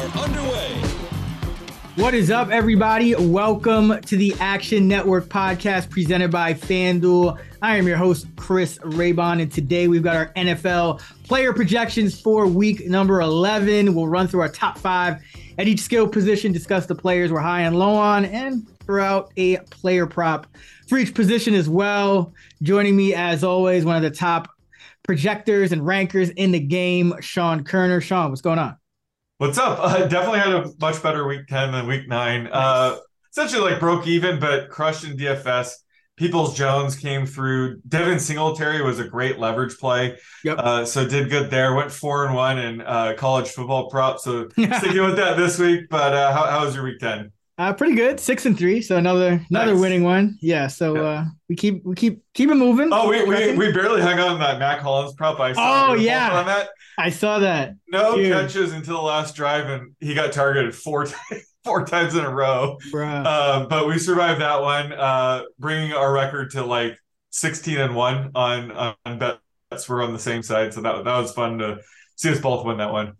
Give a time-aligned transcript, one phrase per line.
[0.00, 0.80] Are underway.
[1.96, 3.14] What is up, everybody?
[3.14, 7.38] Welcome to the Action Network podcast presented by FanDuel.
[7.60, 12.46] I am your host, Chris Raybon, and today we've got our NFL player projections for
[12.46, 13.94] week number 11.
[13.94, 15.20] We'll run through our top five
[15.58, 19.32] at each skill position, discuss the players we're high and low on, and throw out
[19.36, 20.46] a player prop
[20.88, 22.32] for each position as well.
[22.62, 24.48] Joining me, as always, one of the top
[25.02, 28.00] projectors and rankers in the game, Sean Koerner.
[28.00, 28.79] Sean, what's going on?
[29.40, 29.78] What's up?
[29.90, 32.46] Uh, definitely had a much better week 10 than week nine.
[32.52, 32.98] Uh,
[33.30, 35.72] essentially, like broke even, but crushed in DFS.
[36.16, 37.80] Peoples Jones came through.
[37.88, 40.18] Devin Singletary was a great leverage play.
[40.44, 40.58] Yep.
[40.58, 41.74] Uh, so did good there.
[41.74, 44.18] Went four and one in uh, college football prop.
[44.18, 45.88] So sticking with that this week.
[45.88, 47.32] But uh, how, how was your week 10?
[47.60, 49.80] Uh, pretty good, six and three, so another another Nice.
[49.82, 50.38] winning one.
[50.40, 51.02] Yeah, so Yeah.
[51.02, 52.88] uh, we keep we keep keep it moving.
[52.90, 55.38] Oh, we, we, we barely hung on that Mack Hollins prop.
[55.38, 56.38] I saw Oh, we were both yeah.
[56.38, 56.70] on that.
[56.96, 57.74] I saw that.
[57.88, 58.32] No Dude.
[58.32, 61.44] catches until the last drive, and he got targeted four times.
[61.64, 62.78] four times in a row.
[62.94, 66.96] Uh, but we survived that one, uh, bringing our record to like
[67.32, 68.72] 16 and one on
[69.04, 69.86] on bets.
[69.86, 71.80] We're on the same side, so that that was fun to
[72.16, 73.12] see us both win that one.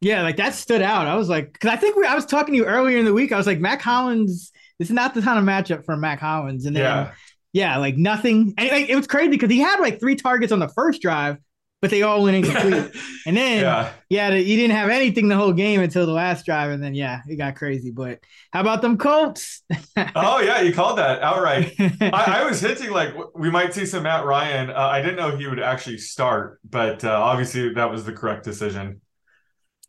[0.00, 1.06] Yeah, like that stood out.
[1.06, 3.12] I was like, because I think we, I was talking to you earlier in the
[3.12, 3.32] week.
[3.32, 4.50] I was like, Mack Hollins.
[4.78, 6.64] This is not the kind of matchup for Mack Hollins.
[6.64, 7.12] And then Yeah,
[7.52, 8.54] yeah, like nothing.
[8.56, 11.36] And like, it was crazy because he had like three targets on the first drive,
[11.82, 12.90] but they all went incomplete.
[13.26, 13.92] and then yeah.
[14.08, 17.20] yeah, he didn't have anything the whole game until the last drive, and then yeah,
[17.26, 17.90] it got crazy.
[17.90, 18.20] But
[18.52, 19.62] how about them Colts?
[20.14, 21.74] Oh yeah, you called that outright.
[21.78, 24.70] I, I was hinting like we might see some Matt Ryan.
[24.70, 28.44] Uh, I didn't know he would actually start, but uh, obviously that was the correct
[28.44, 29.00] decision.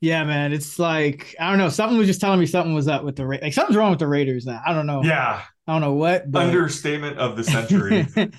[0.01, 1.69] Yeah, man, it's like I don't know.
[1.69, 3.99] Something was just telling me something was up with the Ra- like something's wrong with
[3.99, 4.47] the Raiders.
[4.47, 4.59] Now.
[4.65, 5.03] I don't know.
[5.03, 6.29] Yeah, I don't know what.
[6.29, 6.47] But...
[6.47, 8.07] understatement of the century.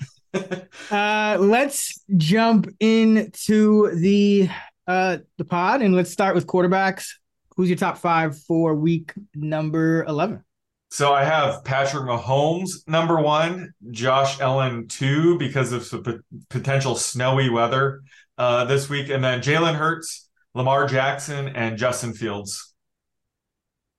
[0.91, 4.49] uh, let's jump into the
[4.87, 7.07] uh the pod and let's start with quarterbacks.
[7.55, 10.43] Who's your top five for week number eleven?
[10.91, 16.19] So I have Patrick Mahomes number one, Josh Allen two because of some p-
[16.49, 18.01] potential snowy weather
[18.37, 20.22] uh, this week, and then Jalen Hurts,
[20.55, 22.73] Lamar Jackson, and Justin Fields.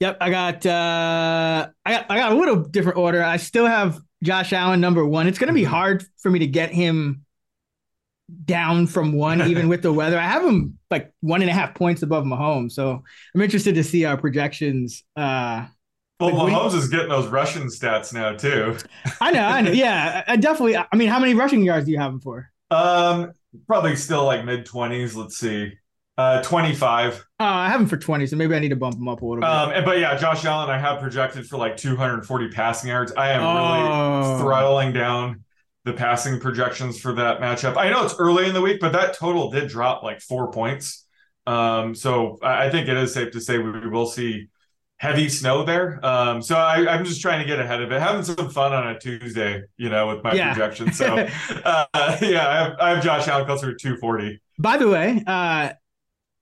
[0.01, 3.23] Yep, I got uh I got I got a little different order.
[3.23, 5.27] I still have Josh Allen number one.
[5.27, 5.67] It's gonna be Mhm.
[5.69, 7.25] hard for me to get him
[8.45, 10.19] down from one, even with the weather.
[10.19, 12.73] I have him like one and a half points above Mahomes.
[12.73, 13.03] So
[13.35, 15.05] I'm interested to see our projections.
[15.17, 15.67] Uh
[16.21, 18.77] Well, Like, do you- Mahomes is getting those Russian stats now too.
[19.21, 19.71] I know, I know.
[19.85, 22.51] Yeah, I I definitely I mean, how many rushing yards do you have him for?
[22.71, 23.33] Um,
[23.67, 25.15] probably still like mid twenties.
[25.15, 25.75] Let's see,
[26.19, 27.25] uh, twenty five.
[27.41, 29.27] Oh, I have him for 20, so maybe I need to bump him up a
[29.27, 29.51] little bit.
[29.51, 33.13] Um, but yeah, Josh Allen, I have projected for like two hundred forty passing yards.
[33.17, 34.29] I am Oh.
[34.31, 35.43] really throttling down
[35.85, 37.77] the passing projections for that matchup.
[37.77, 41.07] I know it's early in the week, but that total did drop like four points.
[41.47, 44.49] Um, so I I think it is safe to say we will see
[44.97, 45.99] heavy snow there.
[46.07, 48.87] Um, so I, I'm just trying to get ahead of it, having some fun on
[48.87, 50.55] a Tuesday, you know, with my Yeah.
[50.55, 50.97] projections.
[50.97, 51.07] So
[51.65, 51.87] uh,
[52.23, 54.41] yeah, I have, I have Josh Allen closer to 240.
[54.59, 55.71] By the way, uh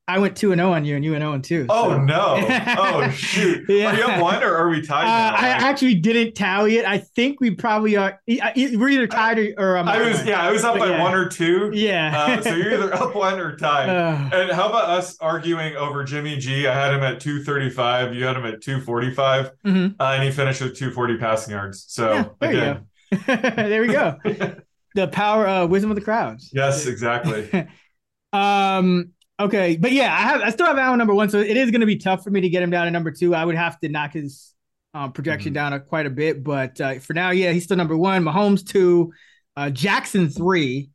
[0.09, 1.67] I went 2 and 0 on you and you and 0 and 2.
[1.69, 2.35] Oh so- no!
[2.79, 3.65] Oh shoot!
[3.69, 3.93] Yeah.
[3.93, 5.05] Are you up one or are we tied?
[5.05, 5.37] Uh?
[5.37, 6.85] I actually didn't tally it.
[6.85, 8.21] I think we probably are.
[8.27, 8.41] e-
[8.77, 11.03] We're either tied or, or I'm I was yeah, I was up But by yeah.
[11.03, 11.71] one or two.
[11.73, 12.13] Yeah.
[12.39, 13.89] Uh, so you're either up one or tied.
[13.89, 16.67] Uh, And how about us arguing over Jimmy G?
[16.67, 18.15] I had him at 235.
[18.15, 19.95] You had him at 245, mhm.
[20.01, 21.85] uh, and he finished with 240 passing yards.
[21.89, 24.17] So Yeah, there you again, there we go.
[24.97, 26.51] The power, uh, wisdom of the crowds.
[26.53, 27.69] yes, exactly.
[28.33, 29.11] Um.
[29.43, 30.41] Okay, but yeah, I have.
[30.41, 32.41] I still have Allen number one, so it is going to be tough for me
[32.43, 33.35] to get him down to number two.
[33.35, 34.55] I would have to knock his
[34.95, 35.55] um, projection Mhm.
[35.55, 38.23] down a, quite a bit, but uh, for now, yeah, he's still number one.
[38.23, 39.13] Mahomes two,
[39.57, 40.91] uh, Jackson three,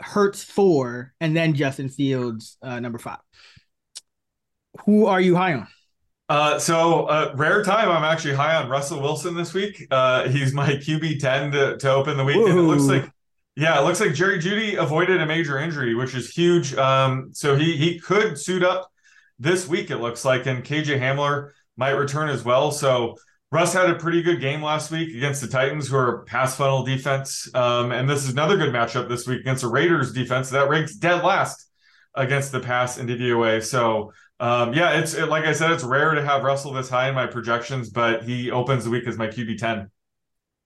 [0.00, 3.18] Hurts four, and then Justin Fields uh, number five.
[4.84, 5.68] Who are you high on?
[6.28, 7.88] Uh, so uh, rare time.
[7.88, 9.86] I'm actually high on Russell Wilson this week.
[9.92, 13.10] Uh, he's my QB 10 to, to open the week, and it looks like
[13.56, 16.74] yeah, it looks like Jerry Jeudy avoided a major injury, which is huge.
[16.74, 18.90] Um, so he he could suit up
[19.38, 19.90] this week.
[19.90, 22.70] It looks like, and KJ Hamler might return as well.
[22.70, 23.16] So
[23.50, 26.84] Russ had a pretty good game last week against the Titans, who are pass funnel
[26.84, 27.48] defense.
[27.54, 30.94] Um, and this is another good matchup this week against the Raiders defense that ranks
[30.94, 31.66] dead last
[32.14, 33.64] against the pass in DVOA.
[33.64, 37.08] So um, yeah, it's it, like I said, it's rare to have Russell this high
[37.08, 39.90] in my projections, but he opens the week as my QB ten.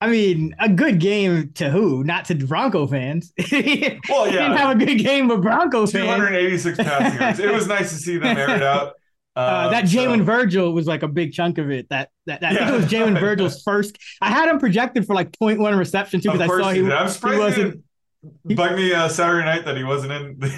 [0.03, 2.03] I mean, a good game to who?
[2.05, 3.33] Not to Bronco fans.
[3.53, 6.07] well, yeah, didn't have a good game with Bronco fans.
[6.07, 7.39] 286 passing yards.
[7.39, 8.95] It was nice to see them air it out.
[9.37, 10.25] Uh, that Jalen so.
[10.25, 11.89] Virgil was like a big chunk of it.
[11.89, 12.59] That that, that yeah.
[12.59, 13.97] I think it was Jalen Virgil's first.
[14.21, 17.09] I had him projected for like 0.1 reception too because I saw he, he I'm
[17.09, 17.85] surprised he wasn't.
[18.49, 20.53] He, bugged me uh, Saturday night that he wasn't in.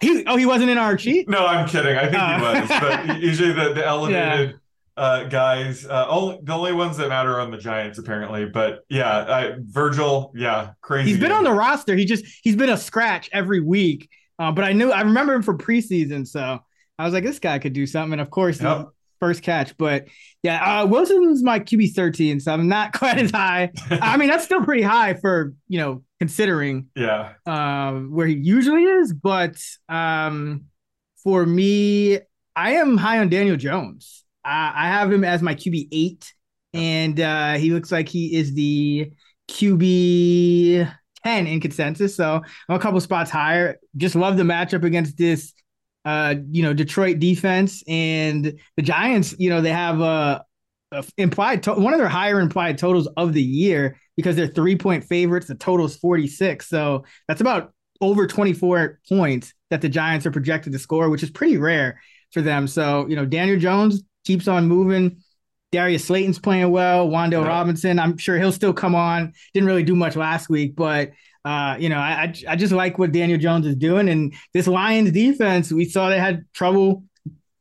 [0.00, 1.28] he oh he wasn't in our sheet.
[1.28, 1.96] No, I'm kidding.
[1.96, 4.50] I think uh, he was, but usually the the elevated.
[4.50, 4.56] Yeah.
[4.96, 9.24] Uh, guys, uh, only the only ones that matter on the Giants apparently, but yeah,
[9.28, 11.10] I, Virgil, yeah, crazy.
[11.10, 11.38] He's been game.
[11.38, 11.94] on the roster.
[11.94, 14.08] He just he's been a scratch every week.
[14.38, 16.60] Uh, but I knew I remember him for preseason, so
[16.98, 18.14] I was like, this guy could do something.
[18.14, 18.88] And of course, yep.
[19.20, 19.76] first catch.
[19.76, 20.06] But
[20.42, 23.72] yeah, uh, Wilson's my QB 13, so I'm not quite as high.
[23.90, 28.84] I mean, that's still pretty high for, you know, considering yeah um, where he usually
[28.84, 29.12] is.
[29.12, 29.56] But
[29.88, 30.64] um,
[31.22, 32.18] for me,
[32.54, 34.24] I am high on Daniel Jones.
[34.46, 36.32] I, I have him as my QB eight,
[36.72, 39.10] and uh, he looks like he is the
[39.50, 40.90] QB
[41.24, 42.14] 10 in consensus.
[42.14, 43.78] So I'm a couple spots higher.
[43.96, 45.52] Just love the matchup against this
[46.06, 50.44] uh, you know, Detroit defense and the Giants, you know, they have a,
[50.92, 54.76] a implied to- one of their higher implied totals of the year because they're three
[54.76, 55.48] point favorites.
[55.48, 56.68] The total is 46.
[56.68, 61.30] So that's about over 24 points that the Giants are projected to score, which is
[61.30, 62.00] pretty rare
[62.30, 62.68] for them.
[62.68, 65.22] So, you know, Daniel Jones keeps on moving.
[65.72, 67.08] Darius Slayton's playing well.
[67.08, 67.48] Wan'Dale yeah.
[67.48, 69.32] Robinson, I'm sure he'll still come on.
[69.52, 71.12] Didn't really do much last week, but
[71.44, 74.08] uh, you know, I, I just like what Daniel Jones is doing.
[74.08, 77.04] And this Lions defense, we saw they had trouble,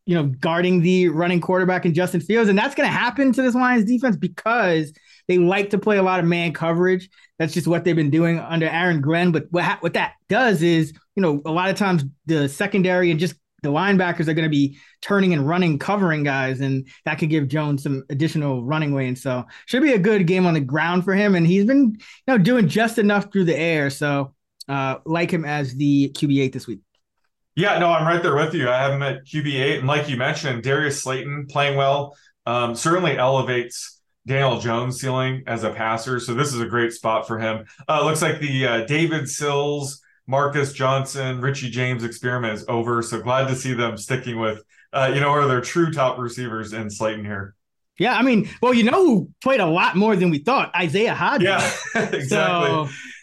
[0.07, 2.49] you know, guarding the running quarterback in Justin Fields.
[2.49, 4.91] And that's going to happen to this Lions defense because
[5.27, 7.09] they like to play a lot of man coverage.
[7.37, 9.31] That's just what they've been doing under Aaron Glenn.
[9.31, 13.19] But what, what that does is, you know, a lot of times the secondary and
[13.19, 13.35] just
[13.65, 17.47] the linebackers are going to be turning and running, covering guys, and that could give
[17.47, 19.07] Jones some additional running weight.
[19.07, 21.97] And so should be a good game on the ground for him, and he's been
[21.99, 23.89] you know doing just enough through the air.
[23.89, 24.33] So
[24.69, 26.81] uh, like him as the QB eight this week.
[27.55, 28.69] Yeah, no, I'm right there with you.
[28.69, 32.15] I have him at QB eight, and like you mentioned, Darius Slayton playing well
[32.45, 36.19] um, certainly elevates Daniel Jones' ceiling as a passer.
[36.19, 37.65] So this is a great spot for him.
[37.87, 43.01] Uh, looks like the uh, David Sills Marcus Johnson, Richie James experiment is over.
[43.01, 46.73] So glad to see them sticking with, uh, you know, are their true top receivers
[46.73, 47.55] in Slayton here.
[47.97, 50.75] Yeah, I mean, well, you know who played a lot more than we thought?
[50.75, 51.43] Isaiah Hodgins.
[51.43, 52.27] Yeah, exactly.
[52.27, 52.81] So,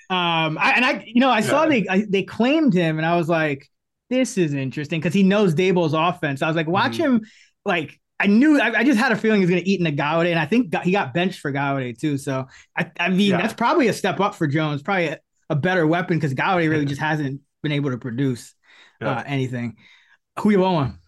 [0.08, 1.46] um, I, and I, you know, I yeah.
[1.46, 3.68] saw they I, they claimed him, and I was like,
[4.08, 6.40] this is interesting because he knows Daboll's offense.
[6.40, 7.16] I was like, watch mm-hmm.
[7.16, 7.20] him.
[7.64, 9.86] Like, I knew, I, I, just had a feeling he was going to eat in
[9.86, 12.18] a Golladay, and I think he got benched for Golladay too.
[12.18, 12.46] So,
[12.76, 13.40] I, I mean, yeah.
[13.40, 14.82] that's probably a step up for Jones.
[14.82, 15.16] Probably
[15.52, 18.54] a better weapon because Golladay really just hasn't been able to produce
[19.02, 19.18] yeah.
[19.18, 19.76] uh, anything.
[20.40, 20.98] Who you on?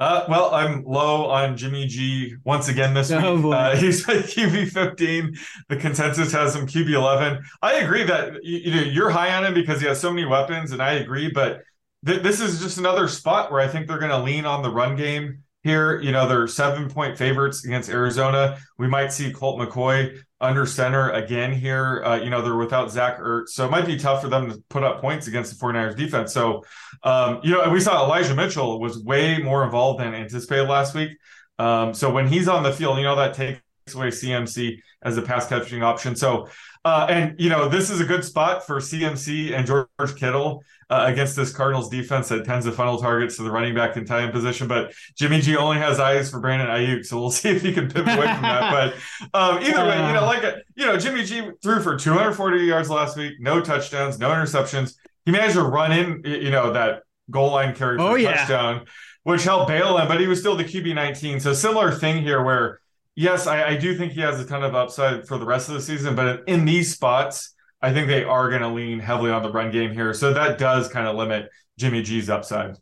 [0.00, 3.54] Uh, well, I'm low on Jimmy G once again this oh, week.
[3.54, 5.36] Uh, he's at QB 15.
[5.68, 7.44] The consensus has him QB 11.
[7.60, 10.26] I agree that you, you know you're high on him because he has so many
[10.26, 11.30] weapons, and I agree.
[11.30, 11.60] But
[12.06, 14.70] th- this is just another spot where I think they're going to lean on the
[14.70, 16.00] run game here.
[16.00, 18.58] You know, they're seven point favorites against Arizona.
[18.78, 22.02] We might see Colt McCoy under center again here.
[22.04, 24.62] Uh, you know, they're without Zach Ertz, so it might be tough for them to
[24.68, 26.34] put up points against the 49ers defense.
[26.34, 26.64] So,
[27.04, 31.12] um, you know, we saw Elijah Mitchell was way more involved than anticipated last week.
[31.58, 33.60] Um, so when he's on the field, you know, that takes
[33.94, 36.14] away CMC as a pass catching option.
[36.16, 36.48] So,
[36.84, 41.04] uh, and you know, this is a good spot for CMC and George Kittle uh,
[41.06, 44.22] against this Cardinals defense that tends to funnel targets to the running back and tie
[44.22, 44.68] in position.
[44.68, 47.88] But Jimmy G only has eyes for Brandon Aiyuk, so we'll see if he can
[47.88, 48.92] pivot away from that.
[49.32, 52.64] But um, either way, you know, like a, you know, Jimmy G threw for 240
[52.64, 54.94] yards last week, no touchdowns, no interceptions.
[55.24, 58.34] He managed to run in, you know, that goal line carry for oh, yeah.
[58.34, 58.86] touchdown,
[59.22, 60.08] which helped bail him.
[60.08, 61.40] But he was still the QB 19.
[61.40, 62.80] So similar thing here, where
[63.14, 65.74] yes, I, I do think he has a ton of upside for the rest of
[65.74, 69.42] the season, but in these spots I think they are going to lean heavily on
[69.42, 70.14] the run game here.
[70.14, 72.76] So that does kind of limit Jimmy G's upside.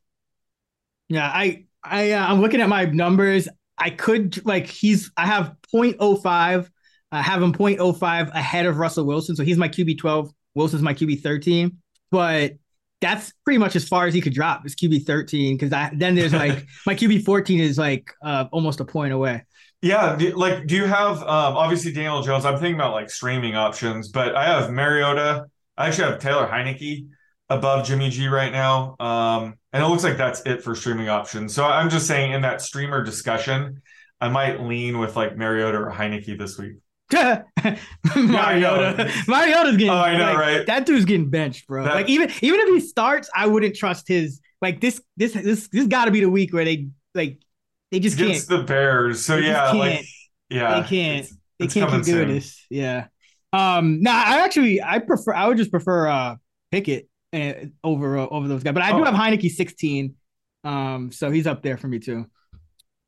[1.08, 3.48] Yeah, I I uh, I'm looking at my numbers.
[3.78, 6.68] I could like he's I have 0.05.
[7.12, 9.34] I have him 0.05 ahead of Russell Wilson.
[9.34, 10.30] So he's my QB 12.
[10.54, 11.78] Wilson's my QB 13.
[12.10, 12.52] But
[13.00, 14.62] that's pretty much as far as he could drop.
[14.66, 18.84] It's QB 13 because then there's like my QB 14 is like uh, almost a
[18.84, 19.44] point away.
[19.82, 22.44] Yeah, like do you have um obviously Daniel Jones?
[22.44, 25.46] I'm thinking about like streaming options, but I have Mariota.
[25.76, 27.08] I actually have Taylor Heinicke
[27.48, 28.96] above Jimmy G right now.
[29.00, 31.54] Um, and it looks like that's it for streaming options.
[31.54, 33.80] So I'm just saying in that streamer discussion,
[34.20, 36.74] I might lean with like Mariota or Heinicke this week.
[38.14, 39.10] Mariota.
[39.26, 39.90] Mariota's getting.
[39.90, 40.66] Oh, I know, like, right?
[40.66, 41.84] That dude's getting benched, bro.
[41.84, 45.68] That, like even even if he starts, I wouldn't trust his like this this this
[45.68, 47.40] this got to be the week where they like
[47.90, 48.60] they just Against can't.
[48.60, 49.24] the Bears.
[49.24, 50.04] So They yeah, like
[50.48, 51.18] yeah, they can't.
[51.24, 52.34] it's- They it's can't coming keep doing soon.
[52.36, 52.66] this.
[52.70, 53.06] Yeah.
[53.52, 54.02] Um.
[54.02, 54.10] Nah.
[54.12, 55.34] I actually I prefer.
[55.34, 56.36] I would just prefer uh
[56.70, 57.52] Pickett uh,
[57.84, 58.74] over uh, over those guys.
[58.74, 59.04] But I do Oh.
[59.04, 60.14] have Heinicke 16.
[60.64, 61.10] Um.
[61.12, 62.26] So he's up there for me too.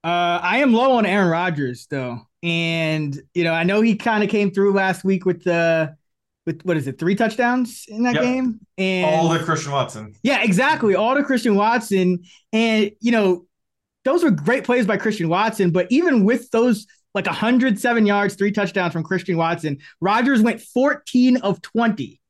[0.04, 4.24] Uh, I am low on Aaron Rodgers though, and you know I know he kind
[4.24, 5.94] of came through last week with the
[6.44, 8.22] with what is it three touchdowns in that Yep.
[8.24, 10.12] game and All the Christian Watson.
[10.24, 10.96] yeah, exactly.
[10.96, 12.24] All to Christian Watson.
[12.52, 13.46] And, you know,
[14.04, 15.71] those were great plays by Christian Watson.
[15.71, 21.38] But even with those like 107 yards, three touchdowns from Christian Watson, Rodgers went 14
[21.38, 22.21] of 20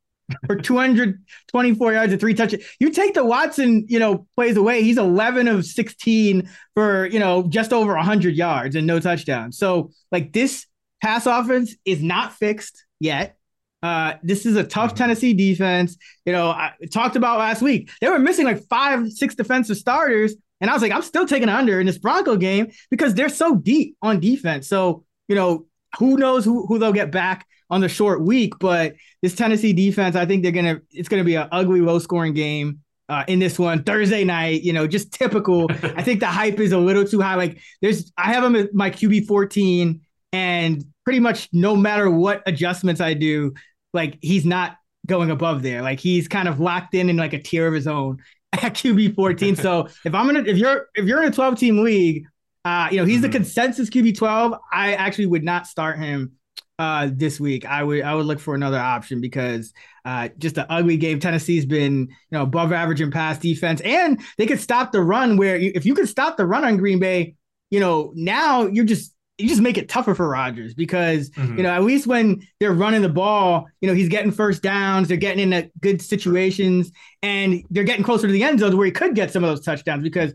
[0.47, 2.65] for 224 yards and three touchdowns.
[2.81, 7.45] You take the Watson, you know, plays away, he's 11 of 16 for, you know,
[7.45, 9.59] just over 100 yards and no touchdowns.
[9.59, 10.67] So, like, this
[11.01, 13.37] pass offense is not fixed yet.
[13.83, 15.97] Uh, this is a tough Tennessee defense.
[16.25, 17.91] You know, I talked about last week.
[18.01, 20.37] They were missing like five, six defensive starters.
[20.63, 23.29] And I was like, I'm still taking an under in this Bronco game because they're
[23.29, 24.69] so deep on defense.
[24.69, 25.67] So, you know,
[25.99, 28.55] who knows who, who they'll get back on the short week.
[28.61, 32.33] But this Tennessee defense, I think they're gonna it's gonna be an ugly, low scoring
[32.33, 32.79] game.
[33.09, 35.67] Uh, in this one Thursday night, you know, just typical.
[35.83, 37.35] I think the hype is a little too high.
[37.35, 40.01] Like, there's, I have him at my QB 14,
[40.33, 43.53] and pretty much no matter what adjustments I do,
[43.93, 44.77] like he's not
[45.07, 45.83] going above there.
[45.83, 48.19] Like he's kind of locked in in like a tier of his own
[48.63, 49.57] at QB 14.
[49.57, 52.27] so if I'm gonna if you're if you're in a 12 team league,
[52.65, 53.33] uh, you know, he's the Mhm.
[53.33, 54.55] consensus QB 12.
[54.73, 56.33] I actually would not start him
[56.79, 57.65] uh this week.
[57.67, 59.73] I would I would look for another option because
[60.05, 61.19] uh just an ugly game.
[61.21, 65.37] Tennessee's been, you know, above average in pass defense, and they could stop the run
[65.37, 67.35] where you, if you could stop the run on Green Bay,
[67.71, 71.57] you know, now you're just you just make it tougher for Rodgers because Mhm.
[71.57, 75.09] you know at least when they're running the ball, you know he's getting first downs,
[75.09, 78.93] they're getting into good situations, and they're getting closer to the end zone where he
[78.93, 80.33] could get some of those touchdowns because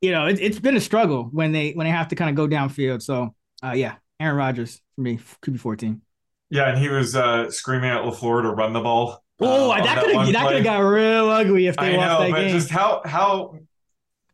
[0.00, 2.36] you know it, it's been a struggle when they when they have to kind of
[2.36, 3.02] go downfield.
[3.02, 6.02] So uh, yeah, Aaron Rodgers for me, QB fourteen.
[6.50, 9.22] Yeah, and he was uh, screaming at Lafleur to run the ball.
[9.40, 12.08] Oh, uh, that could have that could have got real ugly if they I lost
[12.20, 12.50] know, that but game.
[12.56, 13.54] just how how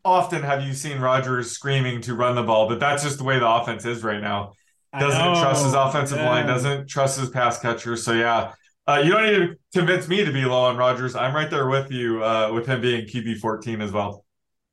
[0.05, 2.69] often have you seen Rodgers screaming to run the ball?
[2.69, 4.53] But that's just the way the offense is right now.
[4.99, 6.47] Doesn't trust his offensive line.
[6.47, 8.05] Doesn't trust his pass catchers.
[8.05, 8.53] So yeah,
[8.87, 11.17] uh, you don't need to convince me to be low on Rodgers.
[11.17, 14.25] I'm right there with you uh, with him being QB 14 as well.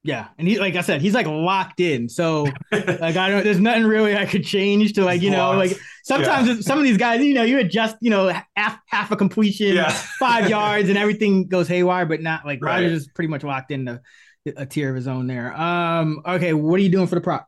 [0.03, 2.09] Yeah, and he like I said, he's like locked in.
[2.09, 5.77] So like I don't, there's nothing really I could change to like you know like
[6.03, 9.15] sometimes it's- some of these guys you know you adjust you know half half a
[9.15, 9.89] completion, Yeah.
[10.19, 12.81] five yards, and everything goes haywire, but not like Right.
[12.81, 14.01] Rodgers is pretty much locked in into
[14.45, 15.53] a tier of his own there.
[15.59, 17.47] Um, okay, what are you doing for the prop?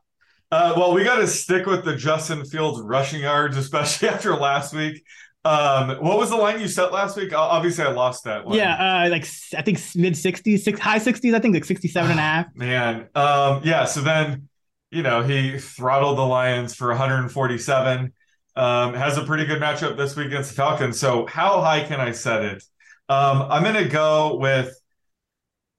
[0.50, 4.74] Uh, well, we got to stick with the Justin Fields rushing yards, especially after last
[4.74, 5.02] week.
[5.44, 7.34] Um, what was the line you set last week?
[7.34, 8.56] Obviously, I lost that one.
[8.56, 11.34] Yeah, uh, like I think mid sixties, six high sixties.
[11.34, 12.46] I think like 67 and a half.
[12.54, 13.84] Man, um, yeah.
[13.84, 14.48] So then,
[14.90, 18.12] you know, he throttled the Lions for 147.
[18.56, 20.98] Um, has a pretty good matchup this week against the Falcons.
[20.98, 22.62] So how high can I set it?
[23.08, 24.74] Um, I'm gonna go with,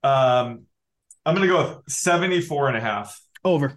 [0.04, 0.66] um,
[1.26, 3.20] I'm gonna go with 74 and a half.
[3.44, 3.76] Over.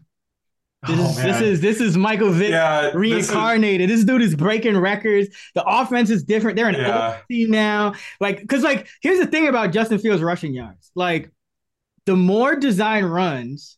[0.88, 3.90] This, Oh, is, this is this is Michael Vick yeah, this is- reincarnated.
[3.90, 5.28] This, dude is breaking records.
[5.54, 6.56] The offense is different.
[6.56, 7.08] They're an Yeah.
[7.16, 7.96] old team now.
[8.22, 10.90] Like, because like here's the thing about Justin Fields rushing yards.
[10.96, 11.32] Like,
[12.06, 13.78] the more design runs,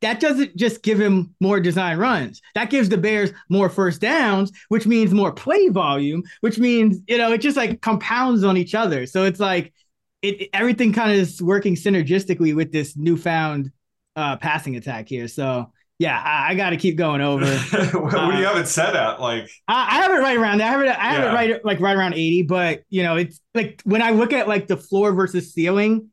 [0.00, 2.40] that doesn't just give him more design runs.
[2.54, 7.18] That gives the Bears more first downs, which means more play volume, which means you
[7.18, 9.04] know it just like compounds on each other.
[9.04, 9.74] So it's like
[10.22, 13.70] it it- everything kind of is working synergistically with this newfound
[14.16, 15.28] uh passing attack here.
[15.28, 17.44] So yeah, I, I got to keep going over.
[17.98, 19.20] what do you have it set at?
[19.20, 20.68] Like, I, I have it right around there.
[20.68, 20.88] I have it.
[20.88, 21.30] I have Yeah.
[21.30, 22.42] it right like right around eighty.
[22.42, 26.10] But you know, it's like when I look at like the floor versus ceiling,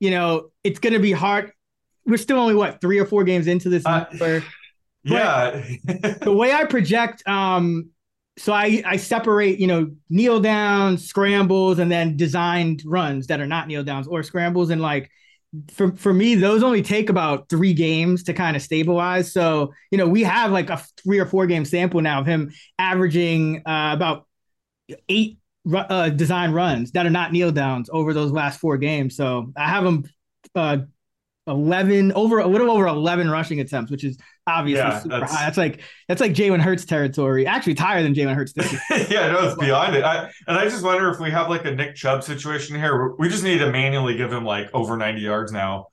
[0.00, 1.52] you know, it's gonna be hard.
[2.06, 4.06] We're still only what three or four games into this Uh,
[5.04, 5.62] yeah,
[6.22, 7.90] The way I project, um,
[8.38, 13.46] so I I separate you know kneel downs, scrambles, and then designed runs that are
[13.46, 15.10] not kneel downs or scrambles, and like
[15.72, 19.32] for for me, those only take about three games to kind of stabilize.
[19.32, 22.52] So you know, we have like a three or four game sample now of him
[22.78, 24.26] averaging uh, about
[25.08, 25.38] eight
[25.74, 29.16] uh, design runs that are not kneel downs over those last four games.
[29.16, 30.04] So I have him
[30.54, 30.78] uh,
[31.46, 35.44] eleven over a little over eleven rushing attempts, which is obviously Yeah, super that's- high.
[35.46, 37.46] That's like that's like Jalen Hurts territory.
[37.46, 38.52] Actually, it's higher than Jalen Hurts.
[39.10, 40.04] Yeah, no, it's beyond it.
[40.04, 43.14] I, and I just wonder if we have like a Nick Chubb situation here.
[43.18, 45.88] We just need to manually give him like over 90 yards now.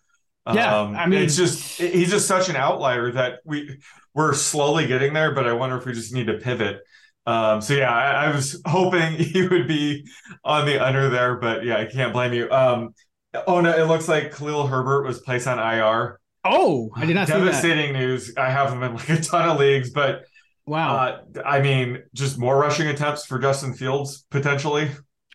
[0.54, 3.80] Yeah, Um, I mean- it's just he's just such an outlier that we
[4.14, 5.34] we're slowly getting there.
[5.34, 6.80] But I wonder if we just need to pivot.
[7.26, 10.08] Um, so yeah, I, I was hoping he would be
[10.46, 12.50] on the under there, but yeah, I can't blame you.
[12.50, 12.94] Um,
[13.48, 16.20] Oh no, it looks like Khalil Herbert was placed on IR.
[16.44, 17.40] Oh, I did not see that.
[17.40, 18.34] Devastating news.
[18.38, 20.24] I have him in like a ton of leagues, but
[20.66, 20.96] Wow.
[20.96, 24.90] uh, I mean, just more rushing attempts for Justin Fields potentially.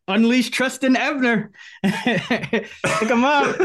[0.08, 1.52] Unleash Trestan Ebner.
[1.84, 3.56] Pick him up.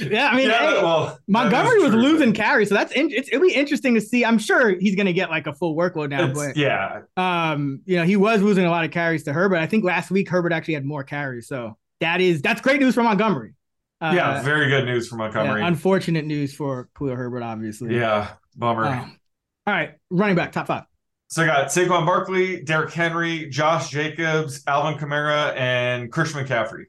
[0.00, 3.46] yeah, I mean, Yeah, hey, well, Montgomery was losing carries, so that's in, it's, it'll
[3.46, 4.24] be interesting to see.
[4.24, 7.82] I'm sure he's going to get like a full workload now, it's- but yeah, um,
[7.84, 9.56] you know, he was losing a lot of carries to Herbert.
[9.56, 12.94] I think last week Herbert actually had more carries, so that is that's great news
[12.94, 13.52] for Montgomery.
[14.00, 15.60] Uh, yeah, very good news for Montgomery.
[15.62, 17.96] yeah, unfortunate news for Khalil Herbert, obviously.
[17.96, 18.84] Yeah, bummer.
[18.86, 19.18] Um,
[19.66, 20.84] all right, running back top five.
[21.28, 26.84] So I got Saquon Barkley, Derrick Henry, Josh Jacobs, Alvin Kamara, and Christian McCaffrey.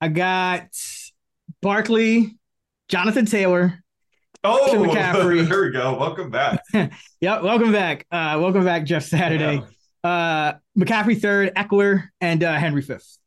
[0.00, 0.68] I got
[1.60, 2.38] Barkley,
[2.88, 3.82] Jonathan Taylor.
[4.44, 5.48] Oh, Christian McCaffrey.
[5.48, 5.98] there we go.
[5.98, 6.62] Welcome back.
[7.20, 8.06] Yep, welcome back.
[8.10, 9.62] Uh, welcome back, Jeff Saturday.
[10.04, 13.18] Uh, McCaffrey third, Ekeler, and uh, Henry fifth.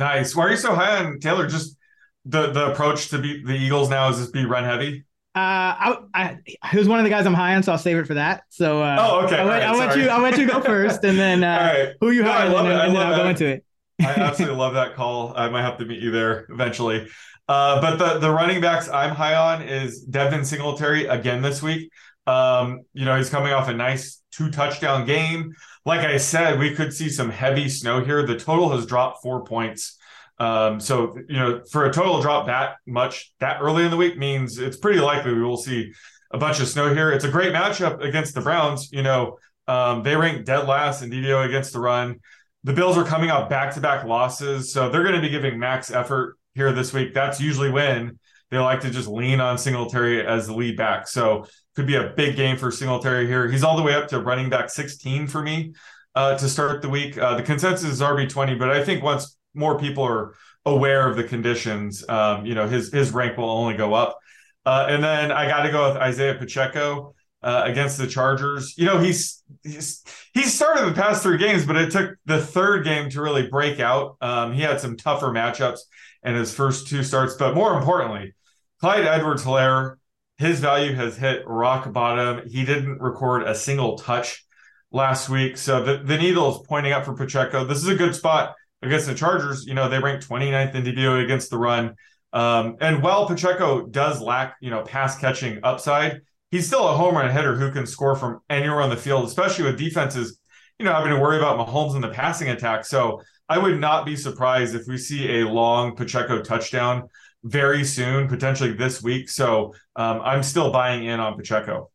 [0.00, 0.34] Nice.
[0.34, 1.46] Why are you so high on Taylor?
[1.46, 1.76] Just
[2.24, 5.04] the the approach to beat the Eagles now is just be run heavy.
[5.32, 6.38] Uh, I, I
[6.72, 8.42] he was one of the guys I'm high on, so I'll save it for that.
[8.48, 9.36] So, uh, Oh, okay.
[9.38, 10.08] I'll, let, I'll let you.
[10.08, 11.94] I'll let you go first, and then uh, right.
[12.00, 12.74] who you No, high I on, love and.
[12.74, 13.64] I and then I'll go into it.
[14.02, 15.32] I absolutely love that call.
[15.36, 17.08] I might have to meet you there eventually.
[17.48, 21.90] Uh, but the the running backs I'm high on is Devin Singletary again this week.
[22.26, 25.54] Um, you know, he's coming off a nice two touchdown game.
[25.84, 28.26] Like I said, we could see some heavy snow here.
[28.26, 29.98] The total has dropped four points.
[30.38, 34.16] Um, so you know, for a total drop that much that early in the week
[34.16, 35.92] means it's pretty likely we will see
[36.30, 37.10] a bunch of snow here.
[37.12, 38.90] It's a great matchup against the Browns.
[38.90, 42.20] You know, um, they rank dead last in DVO against the run.
[42.64, 46.36] The Bills are coming off back-to-back losses, so they're going to be giving max effort
[46.54, 47.14] here this week.
[47.14, 48.18] That's usually when
[48.50, 51.08] they like to just lean on Singletary as the lead back.
[51.08, 51.46] So
[51.80, 53.50] could be a big game for Singletary here.
[53.50, 55.72] He's all the way up to running back 16 for me
[56.14, 57.16] uh, to start the week.
[57.16, 60.34] Uh, the consensus is RB 20, but I think once more people are
[60.66, 64.18] aware of the conditions, um, you know, his his rank will only go up.
[64.66, 68.74] Uh, and then I got to go with Isaiah Pacheco uh, against the Chargers.
[68.76, 72.84] You know, he's he's he's started the past three games, but it took the third
[72.84, 74.18] game to really break out.
[74.20, 75.78] Um, he had some tougher matchups
[76.24, 78.34] in his first two starts, but more importantly,
[78.80, 79.96] Clyde Edwards Hilaire,
[80.40, 82.48] his value has hit rock bottom.
[82.48, 84.42] He didn't record a single touch
[84.90, 85.58] last week.
[85.58, 87.66] So the, the needle is pointing up for Pacheco.
[87.66, 89.66] This is a good spot against the Chargers.
[89.66, 91.94] You know, they rank 29th in DVO against the run.
[92.32, 97.16] Um, and while Pacheco does lack, you know, pass catching upside, he's still a home
[97.16, 100.40] run hitter who can score from anywhere on the field, especially with defenses,
[100.78, 102.86] you know, having to worry about Mahomes in the passing attack.
[102.86, 107.10] So I would not be surprised if we see a long Pacheco touchdown
[107.42, 109.28] very soon, potentially this week.
[109.28, 111.90] So um, I'm still buying in on Pacheco.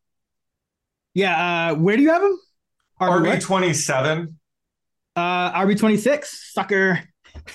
[1.14, 2.38] Yeah, uh, where do you have him?
[3.02, 3.42] RB?
[3.42, 4.38] 27.
[5.16, 7.00] Uh, RB twenty six, sucker.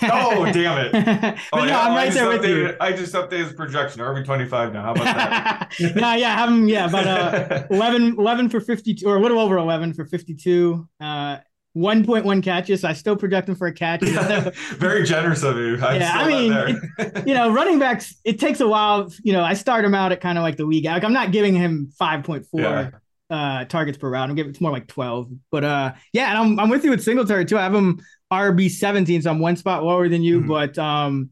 [0.02, 0.92] Oh, damn it.
[0.92, 2.74] but Oh, no, yeah, I'm right there with you.
[2.80, 4.00] I just updated his projection.
[4.00, 4.82] RB 25 now.
[4.82, 5.74] How about that?
[5.96, 6.68] no, yeah, have him.
[6.68, 10.34] Yeah, about uh, 11, 11 for fifty two, or a little over eleven for fifty
[10.34, 10.88] two.
[11.00, 11.38] Uh,
[11.72, 12.80] one point one catches.
[12.80, 14.02] So I still project him for a catch.
[14.76, 15.78] Very generous of you.
[15.80, 17.22] I'm Yeah, I mean, there.
[17.26, 18.14] you know, running backs.
[18.24, 19.12] It takes a while.
[19.22, 20.84] You know, I start him out at kind of like the week.
[20.84, 22.60] Like I'm not giving him five point four.
[22.60, 22.90] Yeah.
[23.28, 24.28] Uh, targets per round.
[24.28, 25.30] I'm giving it's more like 12.
[25.52, 27.56] But uh, yeah, and I'm I'm with you with Singletary too.
[27.56, 28.00] I have him
[28.32, 30.40] RB 17, so I'm one spot lower than you.
[30.40, 30.48] Mhm.
[30.48, 31.30] But um,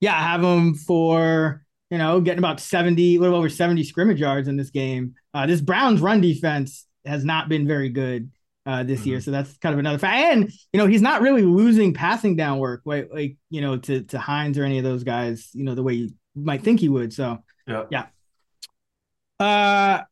[0.00, 4.20] yeah, I have him for you know getting about 70, a little over 70 scrimmage
[4.20, 5.14] yards in this game.
[5.34, 8.30] Uh, this Browns run defense has not been very good
[8.66, 10.16] uh this year, so that's kind of another fact.
[10.16, 14.02] And you know he's not really losing passing down work, like like you know to
[14.04, 16.88] to Hines or any of those guys, you know the way you might think he
[16.88, 17.12] would.
[17.12, 17.84] So Yeah.
[17.90, 18.06] yeah.
[19.38, 20.02] Uh,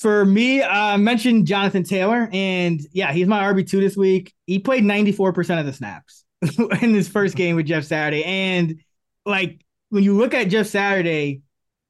[0.00, 4.34] for me, uh, I mentioned Jonathan Taylor, and yeah, he's my RB two this week.
[4.46, 6.24] He played ninety four percent of the snaps
[6.82, 8.80] in his first game with Jeff Saturday, and
[9.24, 11.42] like when you look at Jeff Saturday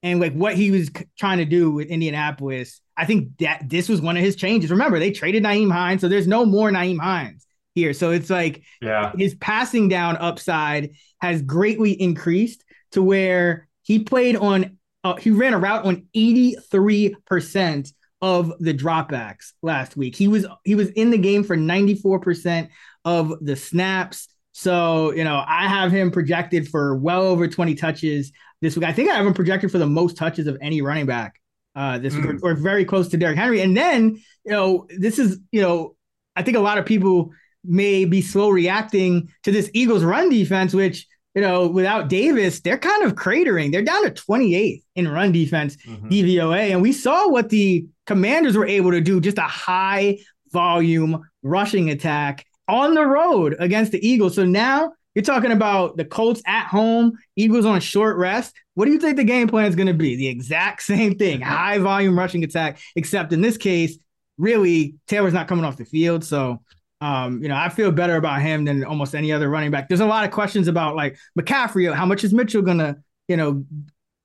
[0.02, 4.00] and like what he was trying to do with Indianapolis, I think that this was
[4.00, 4.70] one of his changes.
[4.70, 7.92] Remember, they traded Nyheim Hines, so there's no more Nyheim Hines here.
[7.92, 9.12] So it's like Yeah.
[9.16, 15.54] his passing down upside has greatly increased to where he played on uh, he ran
[15.54, 20.16] a route on 83% of the dropbacks last week.
[20.16, 22.68] He was he was in the game for 94%
[23.04, 24.28] of the snaps.
[24.52, 28.84] So, you know, I have him projected for well over 20 touches this week.
[28.86, 31.40] I think I have him projected for the most touches of any running back
[31.78, 32.42] uh this Mm.
[32.42, 33.60] or, or very close to Derrick Henry.
[33.60, 34.00] And then,
[34.44, 35.94] you know, this is, you know,
[36.36, 37.30] I think a lot of people
[37.64, 42.78] may be slow reacting to this Eagles run defense, which, you know, without Davis, they're
[42.90, 43.70] kind of cratering.
[43.70, 46.10] They're down to 28th in run defense, Mhm.
[46.10, 46.72] DVOA.
[46.72, 50.18] And we saw what the commanders were able to do, just a high
[50.52, 54.34] volume rushing attack on the road against the Eagles.
[54.36, 58.54] So now You're talking about the Colts at home, Eagles on short rest.
[58.74, 60.16] What do you think the game plan is going to be?
[60.16, 63.98] The exact same thing, high volume rushing attack, except in this case,
[64.36, 66.60] really Taylor's not coming off the field, so
[67.00, 69.88] um, you know, I feel better about him than almost any other running back.
[69.88, 71.92] There's a lot of questions about like McCaffrey.
[71.92, 72.96] How much is Mitchell gonna,
[73.28, 73.64] you know,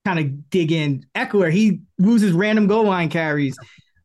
[0.05, 1.05] kind of dig in?
[1.15, 3.57] Ekeler, he loses random goal line carries.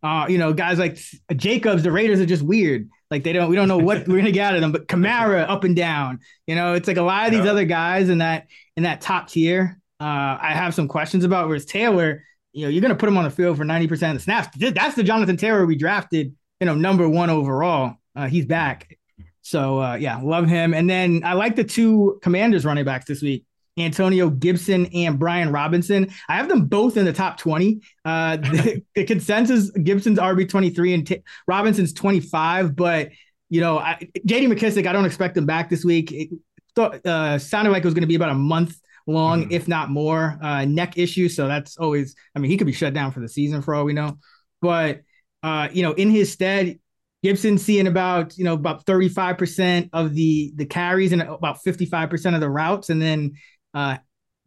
[0.02, 0.98] Uh, you know, guys like
[1.34, 2.88] Jacobs, the Raiders are just weird.
[3.10, 4.72] Like they don't, we don't know what we're gonna get out of them.
[4.72, 6.20] But Kamara up and down.
[6.46, 7.50] You know, it's like a lot of these yeah.
[7.50, 9.80] other guys in that in that top tier.
[10.00, 11.48] Uh, I have some questions about.
[11.48, 14.20] Whereas Taylor, you know, you're gonna put him on the field for 90% of the
[14.20, 14.48] snaps.
[14.58, 17.94] That's the Jonathan Taylor we drafted, you know, number one overall.
[18.14, 18.98] Uh, he's back.
[19.42, 20.74] So uh, yeah, love him.
[20.74, 23.46] And then I like the two Commanders running backs this week.
[23.80, 26.10] Antonio Gibson and Brian Robinson.
[26.28, 27.80] I have them both in the top 20.
[28.04, 32.76] Uh, the, the, consensus Gibson's RB 23 and T- Robinson's 25.
[32.76, 33.10] But,
[33.48, 36.12] you know, I, JD McKissic, I don't expect him back this week.
[36.12, 36.30] It
[36.74, 39.52] thought, uh, sounded like it was going to be about a month long, mm-hmm.
[39.52, 41.28] if not more, uh, neck issue.
[41.28, 43.84] So that's always, I mean, he could be shut down for the season for all
[43.84, 44.18] we know.
[44.60, 45.00] But,
[45.42, 46.78] uh, you know, in his stead,
[47.22, 52.40] Gibson seeing about you know about 35% of the the carries and about 55% of
[52.40, 53.32] the routes and then
[53.74, 53.98] uh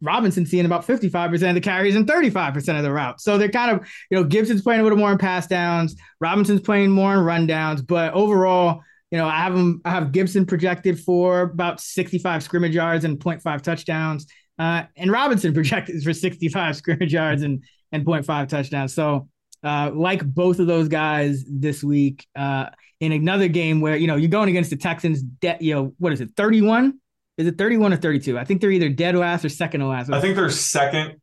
[0.02, 3.22] Robinson seeing about 55% of the carries and 35% of the routes.
[3.22, 6.60] So they're kind of, you know, Gibson's playing a little more in pass downs, Robinson's
[6.60, 8.82] playing more in rundowns, but overall,
[9.12, 13.18] you know, I have him I have Gibson projected for about 65 scrimmage yards and
[13.18, 14.26] 0.5 touchdowns.
[14.58, 18.94] Uh, and Robinson projected for 65 scrimmage yards and and 0.5 touchdowns.
[18.94, 19.28] So
[19.62, 22.66] uh, like both of those guys this week uh,
[23.00, 25.22] in another game where you know you're going against the Texans.
[25.22, 26.30] De- you know what is it?
[26.36, 26.98] 31?
[27.38, 28.38] Is it 31 or 32?
[28.38, 30.10] I think they're either dead last or second to last.
[30.12, 31.20] I think they're second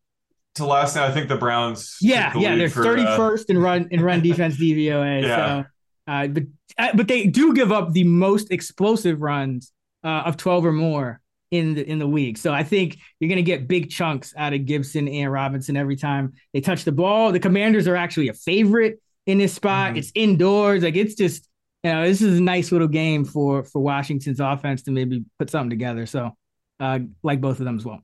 [0.56, 0.95] to last.
[0.95, 1.98] Now I think the Browns.
[2.02, 3.43] Yeah, the yeah, they're for, 31st uh...
[3.50, 5.22] in run in run defense DVOA.
[5.22, 5.63] yeah.
[5.63, 5.65] So,
[6.08, 6.43] uh, but
[6.78, 9.72] uh, but they do give up the most explosive runs
[10.04, 12.38] uh, of 12 or more in the in the league.
[12.38, 15.95] So I think you're going to get big chunks out of Gibson and Robinson every
[15.95, 17.32] time they touch the ball.
[17.32, 19.89] The Commanders are actually a favorite in this spot.
[19.89, 19.98] Mm-hmm.
[19.98, 20.84] It's indoors.
[20.84, 21.48] Like it's just
[21.84, 25.50] you know this is a nice little game for for Washington's offense to maybe put
[25.50, 26.06] something together.
[26.06, 26.32] So
[26.80, 28.02] uh, like both of them as well.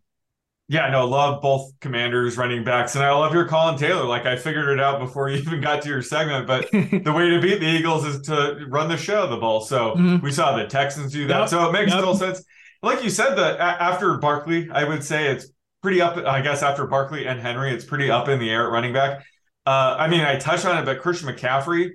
[0.68, 2.96] Yeah, no, love both commanders running backs.
[2.96, 4.06] And I love your Colin Taylor.
[4.06, 6.48] Like I figured it out before you even got to your segment.
[6.48, 9.62] But the way to beat the Eagles is to run the show the ball.
[9.62, 10.24] So mm-hmm.
[10.24, 11.42] we saw the Texans do that.
[11.42, 11.50] Yep.
[11.50, 12.00] So it makes yep.
[12.00, 12.44] total sense
[12.86, 15.48] like you said, that after Barkley, I would say it's
[15.82, 16.18] pretty up.
[16.18, 19.26] I guess after Barkley and Henry, it's pretty up in the air at running back.
[19.66, 21.94] Uh, I mean, I touched on it, but Christian McCaffrey,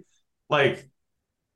[0.49, 0.91] like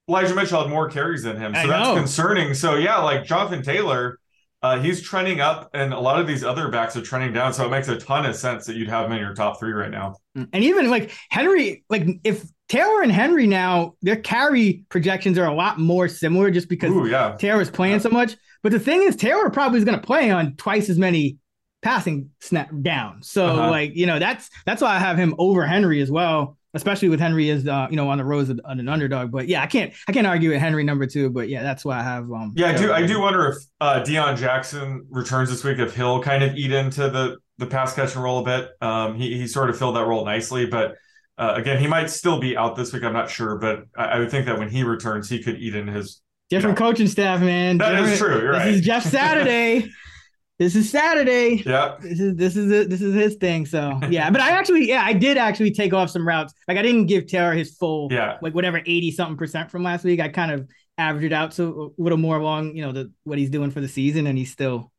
[0.09, 2.55] Elijah Mitchell had more carries than him, so that's concerning.
[2.55, 4.19] So yeah, like Jonathan Taylor,
[4.63, 7.53] uh, he's trending up, and a lot of these other backs are trending down.
[7.55, 9.73] So it makes a ton of sense that you'd have him in your top three
[9.73, 10.17] right now.
[10.35, 15.55] And even like Henry, like if Taylor and Henry now, their carry projections are a
[15.55, 17.37] lot more similar, just because Ooh, yeah.
[17.39, 18.01] Taylor's playing yeah.
[18.01, 18.37] so much.
[18.63, 21.39] But the thing is, Taylor probably is going to play on twice as many
[21.83, 23.23] passing snap down.
[23.23, 23.71] So uh-huh.
[23.71, 27.21] like you know that's that's why I have him over Henry as well, especially with
[27.21, 29.31] Henry as uh, you know on the road as an underdog.
[29.31, 31.31] But yeah, I can't I can't argue with Henry number two.
[31.31, 32.25] But yeah, that's why I have.
[32.25, 35.95] Um, yeah, I do I do wonder if uh, Deon Jackson returns this week if
[35.97, 38.71] he'll kind of eat into the the pass catching role a bit.
[38.81, 40.97] Um, he he sort of filled that role nicely, but.
[41.37, 43.03] Uh, again, he might still be out this week.
[43.03, 45.75] I'm not sure, but I, I would think that when he returns, he could eat
[45.75, 46.87] in his Different yeah.
[46.87, 47.79] coaching staff, man.
[47.79, 48.41] That Different, is true.
[48.41, 48.75] You're this right.
[48.75, 49.91] is Jeff Saturday.
[50.59, 51.63] this is Saturday.
[51.67, 51.97] Yeah.
[52.01, 52.89] This is this is it.
[52.89, 53.67] This is his thing.
[53.67, 56.55] So yeah, but I actually yeah I did actually take off some routes.
[56.69, 60.05] Like I didn't give Taylor his full yeah like whatever eighty something percent from last
[60.05, 60.21] week.
[60.21, 63.39] I kind of averaged it out so a little more along you know the what
[63.39, 64.93] he's doing for the season, and he's still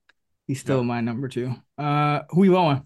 [0.45, 1.55] he's still my number two.
[1.77, 2.83] Uh, who you going?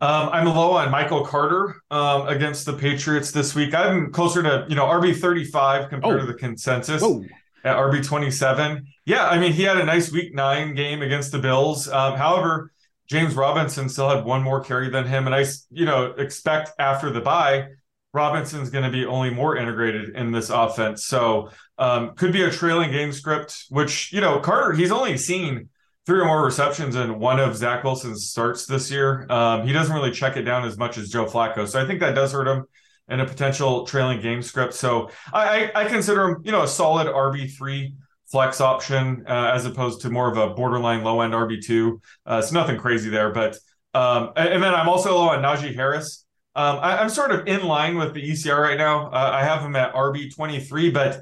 [0.00, 3.72] Um, I'm low on Michael Carter um, against the Patriots this week.
[3.72, 6.20] I'm closer to you know RB 35 compared oh.
[6.20, 7.02] to the consensus.
[7.02, 7.24] Whoa
[7.64, 8.86] at RB twenty seven.
[9.04, 11.88] Yeah, I mean he had a nice week nine game against the Bills.
[11.88, 12.72] Um, however,
[13.08, 17.10] James Robinson still had one more carry than him, and I you know expect after
[17.10, 17.68] the bye.
[18.14, 21.06] Robinson's going to be only more integrated in this offense.
[21.06, 25.70] So um, could be a trailing game script, which, you know, Carter, he's only seen
[26.04, 29.26] three or more receptions in one of Zach Wilson's starts this year.
[29.30, 31.66] Um, he doesn't really check it down as much as Joe Flacco.
[31.66, 32.66] So I think that does hurt him
[33.08, 34.74] and a potential trailing game script.
[34.74, 37.94] So I, I, consider him, you know, a solid RB three
[38.30, 42.00] flex option uh, as opposed to more of a borderline low end RB two.
[42.24, 43.56] Uh, it's nothing crazy there, but
[43.94, 46.24] um, and, and, then I'm also low on Najee Harris.
[46.54, 49.08] Um, I, am sort of in line with the ECR right now.
[49.08, 51.20] Uh, I have him at RB 23, but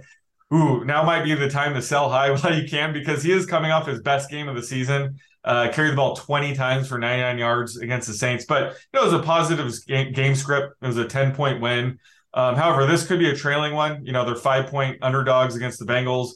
[0.55, 3.47] ooh, now might be the time to sell high while you can because he is
[3.47, 6.99] coming off his best game of the season uh, carried the ball 20 times for
[6.99, 8.45] 99 yards against the Saints.
[8.45, 10.75] But it was a positive game, game script.
[10.83, 11.99] It was a 10 point win.
[12.33, 14.05] Um, however, this could be a trailing one.
[14.05, 16.33] You know, they're five point underdogs against the Bengals.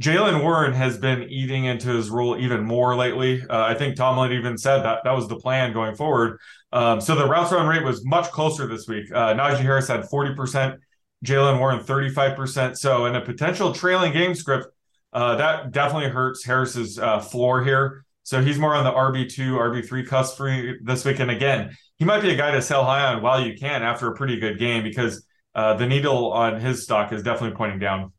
[0.00, 3.42] Jaylen Warren has been eating into his role even more lately.
[3.48, 6.38] Uh, I think Tomlin even said that that was the plan going forward.
[6.72, 9.10] Um, so the routes run rate was much closer this week.
[9.10, 10.76] Uh, Najee Harris had 40%,
[11.24, 12.76] Jaylen Warren 35%.
[12.76, 14.66] So in a potential trailing game script,
[15.14, 18.04] uh, that definitely hurts Harris's uh, floor here.
[18.26, 21.20] So he's more on the RB2, RB3 cusp for this week.
[21.20, 24.08] And again, he might be a guy to sell high on while you can after
[24.10, 28.12] a pretty good game because uh, the needle on his stock is definitely pointing down.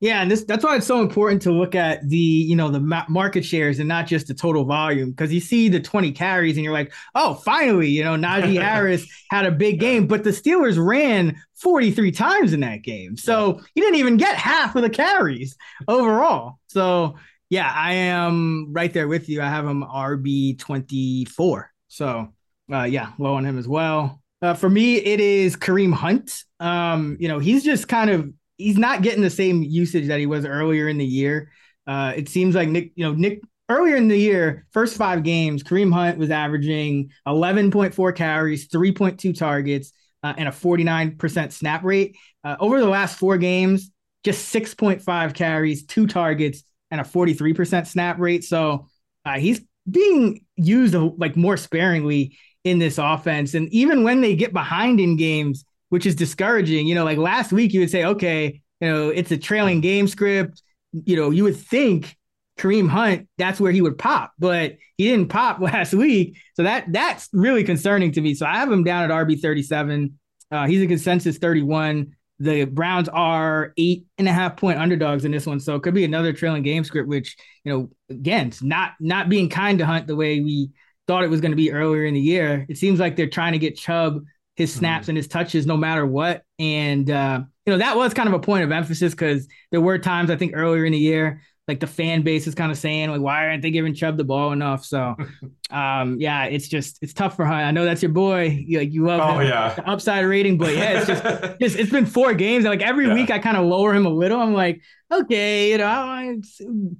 [0.00, 3.04] Yeah, and this that's why it's so important to look at the you know the
[3.08, 6.64] market shares and not just the total volume because you see the 20 carries and
[6.64, 10.82] you're like, oh, finally, you know Najee Harris had a big game, but the Steelers
[10.82, 15.54] ran 43 times in that game, so he didn't even get half of the carries
[15.86, 16.60] overall.
[16.68, 17.16] So
[17.50, 19.40] yeah, I am right there with you.
[19.40, 21.70] I have him RB 24.
[21.88, 22.32] So
[22.72, 24.22] uh, yeah, low on him as well.
[24.40, 26.44] Uh, for me, it is Kareem Hunt.
[26.60, 30.26] Um, you know, he's just kind of he's not getting the same usage that he
[30.26, 31.50] was earlier in the year.
[31.86, 35.62] Uh, it seems like Nick, you know, Nick earlier in the year, first five games,
[35.62, 42.16] Kareem Hunt was averaging 11.4 carries, 3.2 targets, uh, and a 49% snap rate.
[42.44, 43.90] Uh, over the last four games,
[44.24, 48.44] just 6.5 carries, two targets, and a 43% snap rate.
[48.44, 48.88] So
[49.24, 53.54] uh, he's being used like more sparingly in this offense.
[53.54, 56.86] And even when they get behind in games, which is discouraging.
[56.86, 60.08] You know, like last week, you would say, okay, you know, it's a trailing game
[60.08, 60.62] script.
[60.92, 62.16] You know, you would think
[62.58, 66.38] Kareem Hunt, that's where he would pop, but he didn't pop last week.
[66.54, 68.34] So that that's really concerning to me.
[68.34, 70.18] So I have him down at RB 37.
[70.50, 72.14] Uh, he's a consensus 31.
[72.40, 75.60] The Browns are eight and a half point underdogs in this one.
[75.60, 79.28] So it could be another trailing game script, which, you know, again, it's not not
[79.28, 80.70] being kind to Hunt the way we
[81.06, 82.66] thought it was going to be earlier in the year.
[82.68, 84.22] It seems like they're trying to get Chubb
[84.54, 85.12] his snaps mm-hmm.
[85.12, 86.42] and his touches no matter what.
[86.58, 89.98] And uh, you know, that was kind of a point of emphasis because there were
[89.98, 93.10] times I think earlier in the year, like the fan base is kind of saying,
[93.10, 94.86] like, why aren't they giving Chubb the ball enough?
[94.86, 95.14] So
[95.70, 97.52] um, yeah, it's just it's tough for him.
[97.52, 98.64] I know that's your boy.
[98.66, 99.74] You, like you love oh, yeah.
[99.74, 101.22] the upside rating, but yeah, it's just,
[101.60, 102.64] just it's been four games.
[102.64, 103.14] Like every yeah.
[103.14, 104.40] week I kind of lower him a little.
[104.40, 104.80] I'm like,
[105.12, 106.42] okay, you know, I'm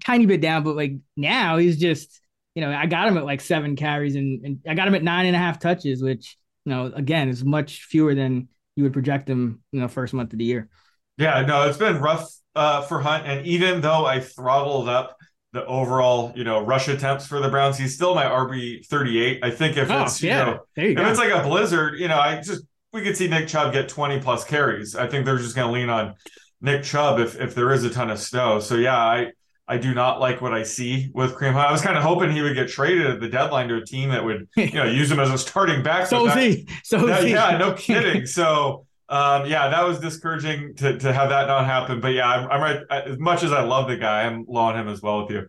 [0.04, 2.20] tiny bit down, but like now he's just,
[2.54, 5.02] you know, I got him at like seven carries and, and I got him at
[5.02, 8.92] nine and a half touches, which you know, again, is much fewer than you would
[8.92, 10.68] project him you know, first month of the year.
[11.16, 15.16] Yeah, no, it's been rough uh, for Hunt, and even though I throttled up
[15.52, 19.44] the overall, you know, rush attempts for the Browns, he's still my RB thirty eight.
[19.44, 20.38] I think if oh, it's yeah.
[20.38, 21.08] you know, you if go.
[21.08, 24.20] it's like a blizzard, you know, I just we could see Nick Chubb get twenty
[24.20, 24.96] plus carries.
[24.96, 26.14] I think they're just going to lean on
[26.60, 28.60] Nick Chubb if if there is a ton of snow.
[28.60, 29.32] So yeah, I
[29.68, 31.68] I do not like what I see with Kareem Hunt.
[31.68, 34.08] I was kind of hoping he would get traded at the deadline to a team
[34.08, 36.06] that would, you know, use him as a starting back.
[36.06, 36.68] so is he.
[36.82, 37.30] So is he.
[37.32, 38.24] Yeah, no kidding.
[38.24, 42.00] So, um, yeah, that was discouraging to, to have that not happen.
[42.00, 42.80] But yeah, I'm, I'm right.
[42.90, 45.46] As much as I love the guy, I'm low on him as well with you.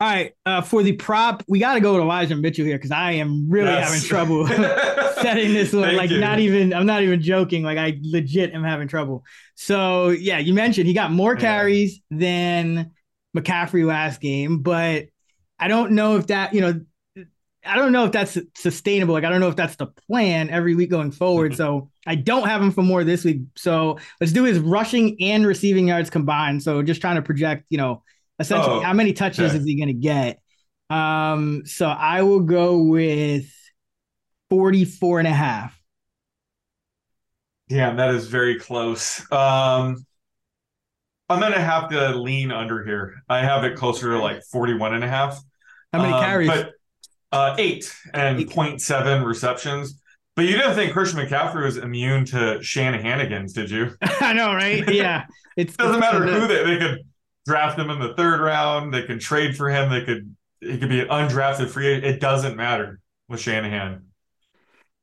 [0.00, 2.90] All right, uh, for the prop, we got to go with Elijah Mitchell here because
[2.90, 3.86] I am really yes.
[3.86, 4.46] having trouble
[5.20, 5.94] setting this one.
[5.94, 6.20] like, you.
[6.20, 7.62] not even, I'm not even joking.
[7.62, 9.24] Like, I legit am having trouble.
[9.56, 12.18] So, yeah, you mentioned he got more carries yeah.
[12.18, 12.92] than
[13.36, 15.08] McCaffrey last game, but
[15.58, 16.80] I don't know if that, you know,
[17.64, 19.12] I don't know if that's sustainable.
[19.12, 21.54] Like, I don't know if that's the plan every week going forward.
[21.56, 23.40] so I don't have him for more this week.
[23.56, 26.62] So let's do his rushing and receiving yards combined.
[26.62, 28.02] So just trying to project, you know,
[28.38, 29.58] essentially oh, how many touches okay.
[29.58, 30.40] is he going to get?
[30.88, 33.52] Um, so I will go with
[34.48, 35.80] 44 and a half.
[37.68, 39.20] Damn, that is very close.
[39.30, 40.04] Um,
[41.28, 43.22] I'm going to have to lean under here.
[43.28, 45.40] I have it closer to like 41 and a half.
[45.92, 46.48] How many um, carries?
[46.48, 46.72] But
[47.32, 48.48] uh, eight and eight.
[48.48, 50.00] 0.7 receptions.
[50.36, 53.94] But you didn't think Christian McCaffrey was immune to Shanahanigans, did you?
[54.02, 54.88] I know, right?
[54.94, 55.26] Yeah.
[55.56, 57.00] It doesn't matter who they, they could
[57.44, 58.94] draft him in the third round.
[58.94, 59.90] They could trade for him.
[59.90, 62.04] They could, he could be an undrafted free agent.
[62.06, 64.04] It doesn't matter with Shanahan.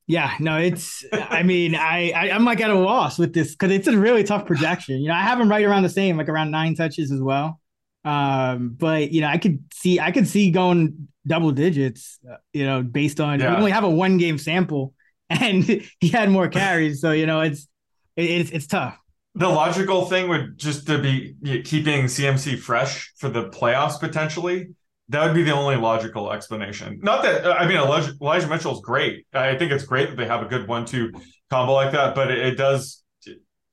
[0.07, 1.03] Yeah, no, it's.
[1.11, 4.23] I mean, I, I am like at a loss with this because it's a really
[4.23, 5.01] tough projection.
[5.01, 7.59] You know, I have him right around the same, like around nine touches as well.
[8.05, 12.19] Um, but you know, I could see I could see going double digits.
[12.53, 13.51] You know, based on yeah.
[13.51, 14.93] we only have a one game sample,
[15.29, 17.67] and he had more carries, so you know, it's
[18.15, 18.97] it's it's tough.
[19.35, 24.69] The logical thing would just to be keeping CMC fresh for the playoffs potentially
[25.09, 26.99] that would be the only logical explanation.
[27.01, 29.25] Not that I mean Elijah, Elijah Mitchell is great.
[29.33, 31.13] I think it's great that they have a good one-two
[31.49, 33.03] combo like that, but it, it does,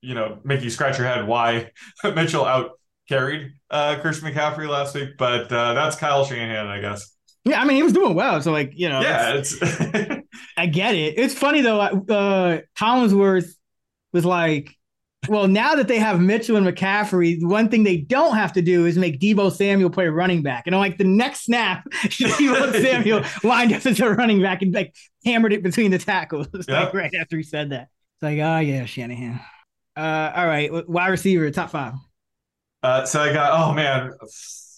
[0.01, 1.71] you know, make you scratch your head why
[2.05, 2.73] Mitchell out
[3.09, 5.11] carried uh, Christian McCaffrey last week.
[5.19, 7.14] But uh, that's Kyle Shanahan, I guess.
[7.45, 9.59] Yeah, I mean he was doing well, so like you know, yeah, it's.
[10.57, 11.19] I get it.
[11.19, 11.81] It's funny though.
[11.81, 13.55] Uh, Collinsworth
[14.13, 14.77] was like
[15.29, 18.87] well, now that they have Mitchell and McCaffrey, one thing they don't have to do
[18.87, 20.67] is make Deebo Samuel play running back.
[20.67, 24.75] And I'm like the next snap, Deebo Samuel lined up as a running back and
[24.75, 26.49] like hammered it between the tackles.
[26.53, 26.69] Yep.
[26.69, 27.89] Like right after he said that.
[28.17, 29.41] It's like, oh yeah, Shanahan.
[29.97, 31.95] Uh, all right, wide receiver, top five.
[32.83, 34.13] Uh, so I got, oh man,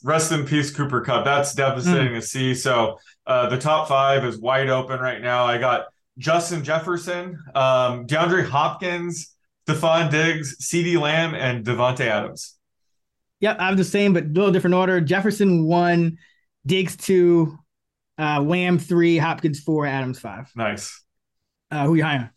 [0.07, 1.25] rest in peace, Cooper Kupp.
[1.25, 2.21] That's devastating mm.
[2.21, 2.55] to see.
[2.55, 5.45] So uh, the top five is wide open right now.
[5.45, 9.35] I got Justin Jefferson, um, DeAndre Hopkins,
[9.69, 12.55] Stefon Diggs, CeeDee Lamb, and Davante Adams.
[13.41, 15.01] Yep, I have the same, but a little different order.
[15.01, 16.19] Jefferson one,
[16.65, 17.59] Diggs two,
[18.17, 20.51] uh, Lamb three, Hopkins four, Adams five.
[20.55, 21.03] Nice.
[21.71, 22.31] Uh, who you high on?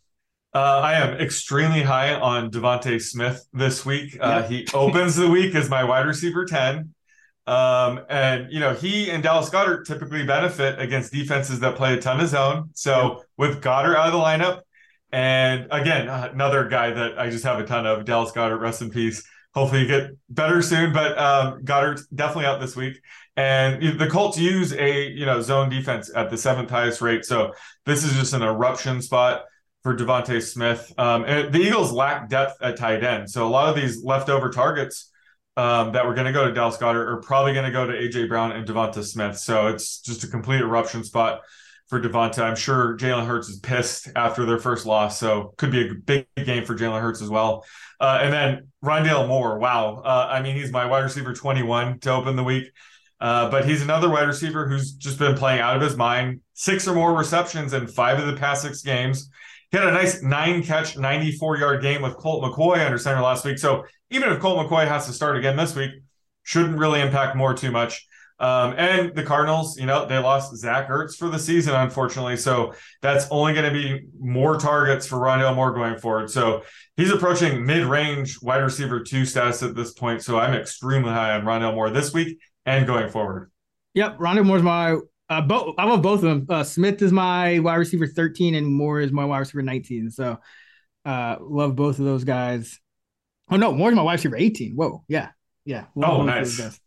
[0.51, 4.17] Uh, I am extremely high on DeVonta Smith this week.
[4.19, 4.41] Uh.
[4.41, 6.95] He opens the week as my wide receiver 10.
[7.47, 12.01] Um, and you know, he and Dallas Goedert typically benefit against defenses that play a
[12.01, 12.69] ton of zone.
[12.73, 13.25] So yep.
[13.37, 14.61] with Goedert out of the lineup,
[15.11, 18.89] and again, another guy that I just have a ton of, Dallas Goedert, rest in
[18.91, 19.23] peace.
[19.55, 23.01] Hopefully you get better soon, but um, Goedert's definitely out this week.
[23.35, 27.53] And the Colts use a you know zone defense at the seventh highest rate, so
[27.85, 29.45] this is just an eruption spot
[29.81, 30.93] for DeVonta Smith.
[30.97, 34.49] Um, and the Eagles lack depth at tight end, so a lot of these leftover
[34.49, 35.09] targets
[35.59, 37.91] um, that were going to go to Dallas Goedert are probably going to go to
[37.91, 39.37] AJ Brown and Devonta Smith.
[39.37, 41.41] So it's just a complete eruption spot
[41.87, 42.43] for Devonta.
[42.43, 46.27] I'm sure Jalen Hurts is pissed after their first loss, so could be a big
[46.45, 47.65] game for Jalen Hurts as well.
[47.99, 50.01] Uh, and then Rondale Moore, wow.
[50.05, 52.71] Uh, I mean, he's my wide receiver 21 to open the week.
[53.19, 56.39] Uh, but he's another wide receiver who's just been playing out of his mind.
[56.53, 59.29] Six or more receptions in five of the past six games.
[59.71, 63.45] He had a nice nine catch, 94 yard game with Colt McCoy under center last
[63.45, 63.59] week.
[63.59, 65.91] So even if Colt McCoy has to start again this week,
[66.43, 68.07] shouldn't really impact Moore too much.
[68.39, 72.37] Um, and the Cardinals, you know, they lost Zach Ertz for the season, unfortunately.
[72.37, 76.31] So that's only going to be more targets for Rondale Moore going forward.
[76.31, 76.63] So
[76.95, 80.23] he's approaching mid range wide receiver two status at this point.
[80.23, 83.51] So I'm extremely high on Rondale Moore this week and going forward.
[83.93, 84.19] Yep.
[84.19, 84.97] Rondale Moore's my,
[85.29, 86.45] uh, both, I love both of them.
[86.49, 90.11] Uh, Smith is my wide receiver 13 and Moore is my wide receiver 19.
[90.11, 90.39] So
[91.05, 92.79] uh, love both of those guys.
[93.51, 94.73] Oh no, Moore's my wide receiver 18.
[94.75, 95.29] Whoa, yeah,
[95.65, 95.85] yeah.
[95.95, 96.59] Love oh, nice.
[96.59, 96.79] nice.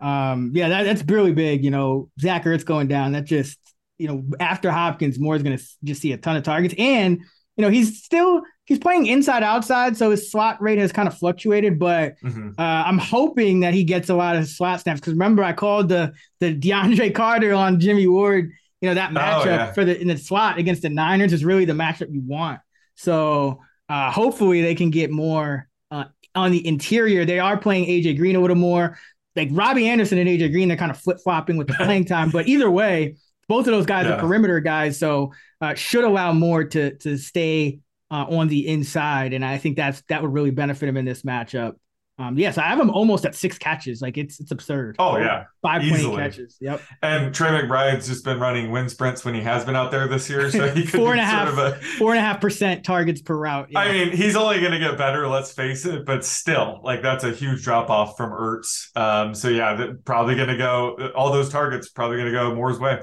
[0.00, 1.64] Um, yeah, that, that's really big.
[1.64, 3.12] You know, Zach Ertz going down.
[3.12, 3.58] That just
[3.98, 7.18] you know after Hopkins, Moore's going to just see a ton of targets, and
[7.56, 11.16] you know he's still he's playing inside outside, so his slot rate has kind of
[11.16, 11.78] fluctuated.
[11.78, 12.50] But mm-hmm.
[12.58, 15.88] uh, I'm hoping that he gets a lot of slot snaps because remember I called
[15.88, 18.50] the the DeAndre Carter on Jimmy Ward.
[18.82, 19.72] You know that oh, matchup oh, yeah.
[19.72, 22.60] for the in the slot against the Niners is really the matchup you want.
[22.96, 27.24] So uh, hopefully they can get more uh, on the interior.
[27.24, 28.98] They are playing AJ Green a little more.
[29.34, 32.30] Like Robbie Anderson and AJ Green, they're kind of flip flopping with the playing time.
[32.30, 33.16] But either way,
[33.48, 34.14] both of those guys yeah.
[34.14, 39.32] are perimeter guys, so uh, should allow Moore to to stay uh, on the inside,
[39.32, 41.74] and I think that's that would really benefit him in this matchup.
[42.18, 44.00] Um, yes, I have him almost at six catches.
[44.00, 44.96] Like it's it's absurd.
[44.98, 46.56] Oh yeah, five point catches.
[46.62, 46.80] Yep.
[47.02, 50.30] And Trey McBride's just been running wind sprints when he has been out there this
[50.30, 52.40] year, so he could four and a half, sort of a, four and a half
[52.40, 53.68] percent targets per route.
[53.70, 53.80] Yeah.
[53.80, 55.28] I mean, he's only going to get better.
[55.28, 58.96] Let's face it, but still, like that's a huge drop off from Ertz.
[58.96, 61.10] Um, so yeah, probably going to go.
[61.14, 63.00] All those targets probably going to go Moore's way.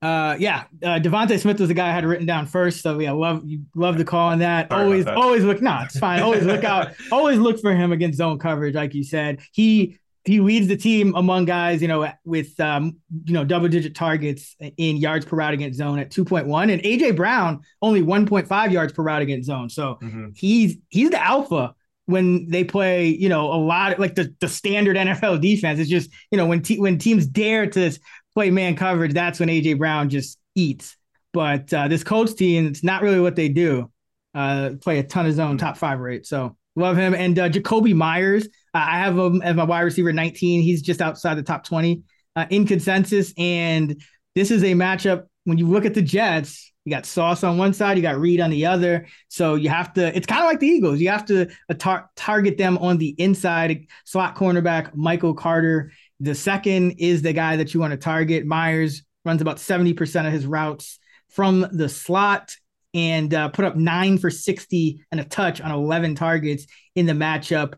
[0.00, 2.82] Uh, yeah, uh, DeVonta Smith was the guy I had written down first.
[2.82, 4.70] So yeah, love you love the call on that.
[4.70, 5.16] Sorry always, that.
[5.16, 5.60] always look.
[5.60, 6.20] No, it's fine.
[6.20, 6.92] Always look out.
[7.12, 9.40] always look for him against zone coverage, like you said.
[9.52, 13.96] He he leads the team among guys, you know, with um, you know, double digit
[13.96, 18.92] targets in yards per route against zone at 2.1, and AJ Brown only 1.5 yards
[18.92, 19.68] per route against zone.
[19.68, 20.28] So mm-hmm.
[20.36, 21.74] he's he's the alpha
[22.08, 25.78] when they play, you know, a lot like the, the standard NFL defense.
[25.78, 27.98] It's just, you know, when te- when teams dare to
[28.38, 30.96] play man coverage, that's when AJ Brown just eats.
[31.32, 33.90] But uh, this Colts team, it's not really what they do.
[34.32, 36.24] Uh, play a ton of zone, top five rate.
[36.24, 37.14] So love him.
[37.14, 40.62] And uh, Jakobi Meyers, uh, I have him as my wide receiver 19.
[40.62, 42.04] He's just outside the top 20
[42.36, 43.34] uh, in consensus.
[43.36, 44.00] And
[44.36, 46.72] this is a matchup when you look at the Jets.
[46.84, 49.08] You got Sauce on one side, you got Reed on the other.
[49.26, 51.00] So you have to, it's kind of like the Eagles.
[51.00, 53.88] You have to uh, tar- target them on the inside.
[54.04, 58.46] Slot cornerback Michael Carter the second is the guy that you want to target.
[58.46, 62.54] Meyers runs about 70% of his routes from the slot
[62.94, 67.12] and uh, put up nine for 60 and a touch on 11 targets in the
[67.12, 67.74] matchup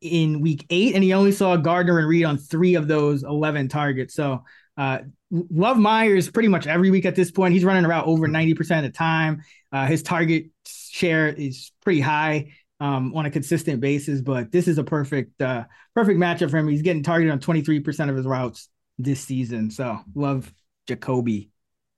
[0.00, 0.94] in week eight.
[0.94, 4.14] And he only saw Gardner and Reed on three of those 11 targets.
[4.14, 4.44] So,
[4.76, 5.00] uh,
[5.30, 7.52] love Meyers pretty much every week at this point.
[7.52, 9.42] He's running around over 90% of the time.
[9.70, 12.52] Uh, his target share is pretty high
[12.82, 14.20] um, on a consistent basis.
[14.20, 15.64] But this is a perfect uh,
[15.94, 16.66] perfect matchup for him.
[16.68, 18.68] He's getting targeted on 23% of his routes
[18.98, 19.70] this season.
[19.70, 20.52] So love
[20.88, 21.50] Jakobi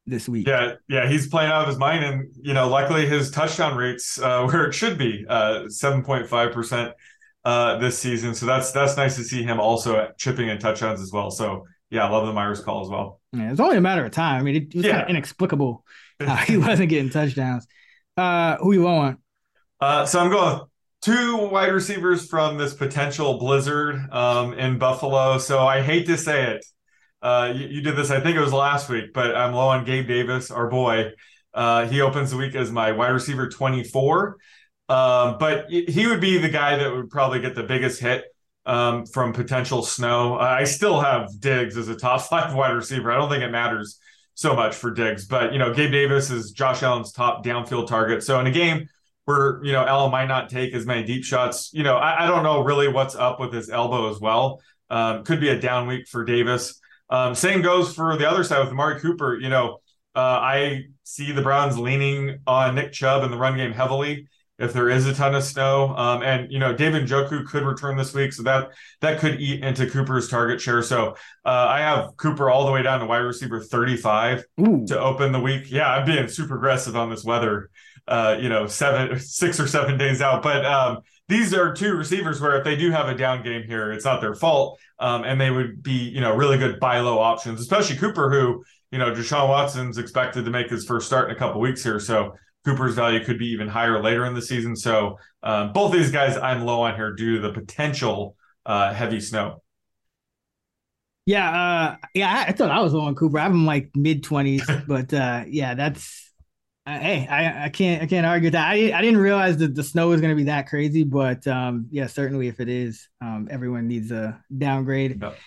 [0.06, 0.46] this week.
[0.46, 4.20] Yeah, yeah, he's playing out of his mind, and you know, luckily his touchdown rates
[4.20, 6.92] uh, where it should be, uh, seven point five percent
[7.46, 8.34] uh, this season.
[8.34, 11.30] So that's that's nice to see him also chipping in touchdowns as well.
[11.30, 13.20] So yeah, I love the Meyers call as well.
[13.32, 14.40] Yeah, it's only a matter of time.
[14.40, 14.92] I mean, it, was Yeah.
[14.92, 15.84] kind of inexplicable
[16.20, 17.66] how he wasn't getting touchdowns.
[18.18, 19.18] Uh, who you want?
[19.80, 20.60] Uh, so I'm going
[21.04, 25.36] two wide receivers from this potential blizzard um, in Buffalo.
[25.36, 26.64] So I hate to say it.
[27.20, 29.84] Uh, you, you did this, I think it was last week, but I'm low on
[29.84, 31.10] Gabe Davis, our boy.
[31.52, 34.38] Uh, he opens the week as my wide receiver 24.
[34.88, 38.24] Um, but he would be the guy that would probably get the biggest hit
[38.64, 40.38] um, from potential snow.
[40.38, 43.12] I still have Diggs as a top five wide receiver.
[43.12, 43.98] I don't think it matters
[44.34, 48.22] so much for Diggs, but you know, Gabe Davis is Josh Allen's top downfield target.
[48.22, 48.88] So in a game
[49.24, 52.26] where you know Allen might not take as many deep shots, you know, I, I
[52.26, 54.60] don't know really what's up with his elbow as well.
[54.90, 56.80] Um, could be a down week for Davis.
[57.10, 59.38] Um, same goes for the other side with Amari Cooper.
[59.38, 59.80] You know,
[60.14, 64.26] uh, I see the Browns leaning on Nick Chubb in the run game heavily
[64.58, 65.94] if there is a ton of snow.
[65.96, 68.70] Um, and you know, David Njoku could return this week, so that
[69.00, 70.82] that could eat into Cooper's target share.
[70.82, 75.00] So uh, I have Cooper all the way down to wide receiver 35 Ooh, to
[75.00, 75.70] open the week.
[75.70, 77.70] Yeah, I'm being super aggressive on this weather.
[78.06, 80.42] Uh, you know, seven, six or seven days out.
[80.42, 80.98] But um,
[81.28, 84.20] these are two receivers where if they do have a down game here, it's not
[84.20, 87.60] their fault, um, and they would be, you know, really good buy low options.
[87.60, 88.62] Especially Cooper, who
[88.94, 91.98] you know, Deshaun Watson's expected to make his first start in a couple weeks here,
[91.98, 94.76] so Cooper's value could be even higher later in the season.
[94.76, 99.18] So um, both these guys, I'm low on here due to the potential uh, heavy
[99.18, 99.64] snow.
[101.26, 102.32] yeah, uh, yeah.
[102.32, 103.36] I, I thought I was low on Cooper.
[103.36, 106.23] I have him like mid twenties, but uh, yeah, that's.
[106.86, 108.68] Hey, I, I can't I can't argue that.
[108.68, 111.86] I I didn't realize that the snow was going to be that crazy, but um,
[111.90, 115.22] yeah, certainly if it is, um, everyone needs a downgrade.
[115.22, 115.38] Yep.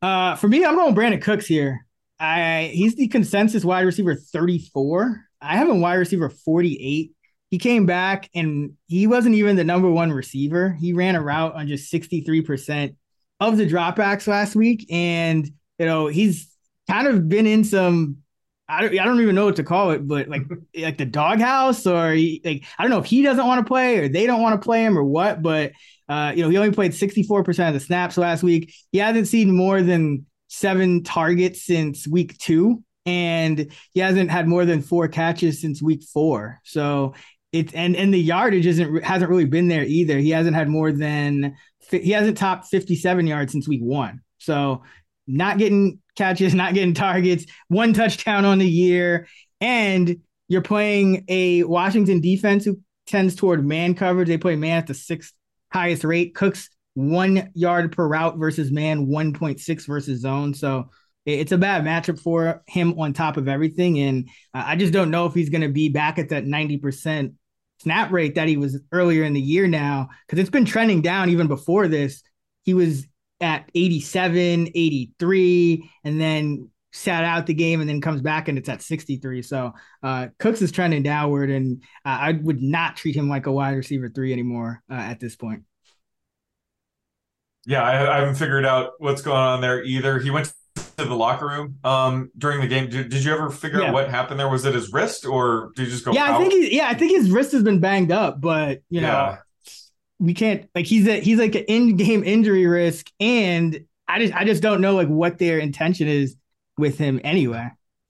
[0.00, 1.86] Uh, for me, I'm going Brandin Cooks here.
[2.18, 5.22] I he's the consensus wide receiver 34.
[5.42, 7.12] I have a wide receiver 48.
[7.50, 10.76] He came back and he wasn't even the number one receiver.
[10.78, 12.94] He ran a route on just 63%
[13.40, 14.86] of the dropbacks last week.
[14.90, 16.48] And, you know, he's
[16.88, 18.18] kind of been in some,
[18.70, 20.42] I don't, I don't even know what to call it, but like,
[20.76, 23.98] like the doghouse or he, like, I don't know if he doesn't want to play
[23.98, 25.72] or they don't want to play him or what, but,
[26.08, 28.74] uh, you know, he only played 64% of the snaps last week.
[28.92, 34.64] He hasn't seen more than seven targets since week two, and he hasn't had more
[34.64, 36.60] than four catches since week four.
[36.64, 37.14] So
[37.52, 40.18] it's and and the yardage isn't hasn't really been there either.
[40.18, 41.56] He hasn't had more than
[41.90, 44.20] he hasn't topped 57 yards since week one.
[44.38, 44.82] So
[45.26, 49.26] not getting catches, not getting targets, one touchdown on the year,
[49.60, 50.16] and
[50.48, 54.28] you're playing a Washington defense who tends toward man coverage.
[54.28, 55.32] They play man at the sixth
[55.72, 56.34] highest rate.
[56.34, 60.52] Cooks one yard per route versus man, 1.6 versus zone.
[60.52, 60.90] So
[61.24, 63.98] it's a bad matchup for him on top of everything.
[64.00, 67.34] And I just don't know if he's going to be back at that 90%
[67.78, 71.30] snap rate that he was earlier in the year now, because it's been trending down
[71.30, 72.22] even before this.
[72.64, 73.06] He was
[73.40, 78.68] at 87, 83, and then sat out the game and then comes back and it's
[78.68, 79.42] at 63.
[79.42, 79.72] So
[80.02, 83.76] uh, Cooks is trending downward, and uh, I would not treat him like a wide
[83.76, 85.62] receiver three anymore uh, at this point.
[87.66, 90.18] Yeah, I, I haven't figured out what's going on there either.
[90.18, 90.52] He went
[90.96, 92.88] to the locker room um, during the game.
[92.88, 93.88] Did, did you ever figure Yeah.
[93.88, 94.48] out what happened there?
[94.48, 96.12] Was it his wrist or did he just go?
[96.12, 99.00] yeah, I think he, yeah, I think his wrist has been banged up, but you
[99.02, 99.36] know, Yeah.
[100.20, 104.44] We can't like he's a he's like an in-game injury risk, and I just I
[104.44, 106.36] just don't know like what their intention is
[106.78, 107.68] with him anyway.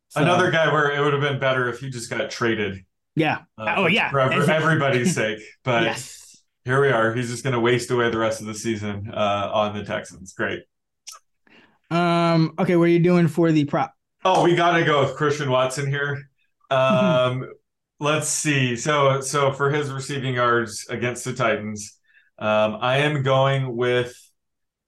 [0.08, 2.84] So, Another guy where it would have been better if he just got traded.
[3.14, 3.42] yeah.
[3.56, 4.10] uh, Oh, yeah.
[4.10, 5.38] for ever- everybody's sake.
[5.62, 6.36] But yes.
[6.64, 7.14] here we are.
[7.14, 10.32] He's just going to waste away the rest of the season uh, on the Texans.
[10.32, 10.62] Great.
[11.90, 12.54] Um.
[12.58, 13.94] Okay, what are you doing for the prop?
[14.24, 16.18] Oh, we got to go with Christian Watson here.
[16.70, 17.48] Um,
[17.98, 18.76] let's see.
[18.76, 21.98] So, so for his receiving yards against the Titans,
[22.40, 24.14] um, I am going with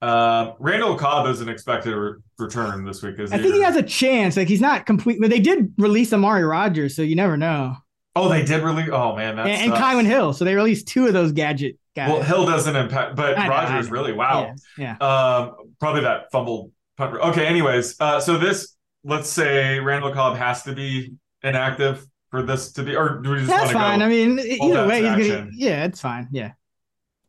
[0.01, 3.19] uh, Randall Cobb as an expected re- return this week.
[3.19, 4.37] Is I think he has a chance.
[4.37, 7.77] Like he's not complete, but they did release Amari Rogers, so you never know.
[8.17, 8.91] Oh, they did release.
[8.93, 12.11] Oh man, that's And, and Kylan Hill, so they released two of those gadget guys.
[12.11, 14.13] Well, Hill doesn't impact, but know, Rogers really.
[14.13, 14.55] Wow.
[14.77, 14.97] Yeah.
[14.97, 17.15] Um, probably that fumbled punt.
[17.15, 17.47] Okay.
[17.47, 22.83] Anyways, uh, so this, let's say Randall Cobb has to be inactive for this to
[22.83, 24.03] be, or do we just That's want to fine.
[24.03, 25.51] I mean, either way, he's gonna.
[25.53, 26.29] Yeah, it's fine.
[26.33, 26.53] Yeah.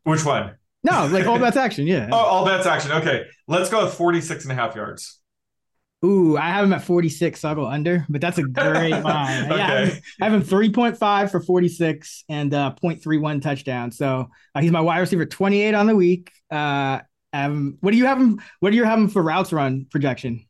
[0.03, 0.55] Which one?
[0.83, 1.87] No, like all bets action.
[1.87, 2.09] Yeah.
[2.11, 2.91] Oh, all bets action.
[2.91, 3.25] Okay.
[3.47, 5.19] Let's go with 46 and a half yards.
[6.05, 9.03] Ooh, I have him at 46, so I'll go under, but that's a great line.
[9.03, 9.93] Yeah, I have Okay.
[9.95, 13.91] him- I have him 3.5 for 46 and uh 0.31 touchdown.
[13.91, 16.31] So uh, he's my wide receiver 28 on the week.
[16.51, 16.99] Uh,
[17.31, 18.41] um, what do you have him?
[18.59, 20.45] What do you have him for routes run projection?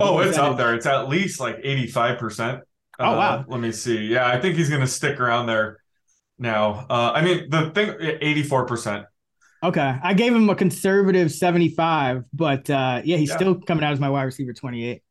[0.00, 0.72] Oh, it's up there.
[0.76, 2.60] It's at least like 85%.
[3.00, 3.38] Oh, wow.
[3.40, 4.06] Uh, let me see.
[4.06, 5.79] Yeah, I think he's going to stick around there
[6.40, 6.86] now.
[6.90, 9.04] Uh, I mean, the thing, 84%.
[9.62, 9.94] Okay.
[10.02, 13.36] I gave him a conservative 75, but uh, yeah, he's Yeah.
[13.36, 15.02] still coming out as my wide receiver 28.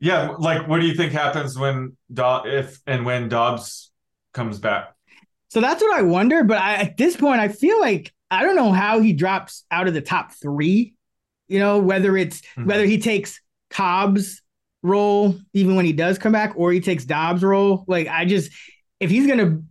[0.00, 3.92] Yeah, like what do you think happens when Do- if and when Dobbs
[4.34, 4.92] comes back?
[5.50, 6.42] So that's what I wonder.
[6.42, 9.86] But I, at this point, I feel like I don't know how he drops out
[9.86, 10.94] of the top three.
[11.46, 12.66] You know, whether it's Mhm.
[12.66, 14.42] whether he takes Cobb's
[14.82, 17.84] role even when he does come back, or he takes Dobbs' role.
[17.86, 18.50] Like I just,
[18.98, 19.62] if he's gonna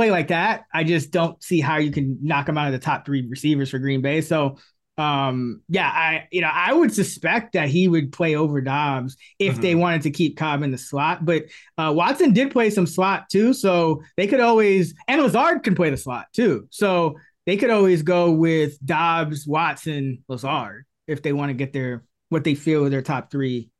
[0.00, 2.78] play like that, I just don't see how you can knock him out of the
[2.78, 4.20] top three receivers for Green Bay.
[4.22, 4.58] So.
[4.98, 9.56] Um, yeah, I you know I would suspect that he would play over Dobbs if
[9.56, 9.62] Mhm.
[9.62, 11.44] they wanted to keep Cobb in the slot, but
[11.78, 15.88] uh, Watson did play some slot too, so they could always and Lazard can play
[15.88, 21.48] the slot too, so they could always go with Dobbs, Watson, Lazard if they want
[21.48, 23.70] to get their what they feel their top three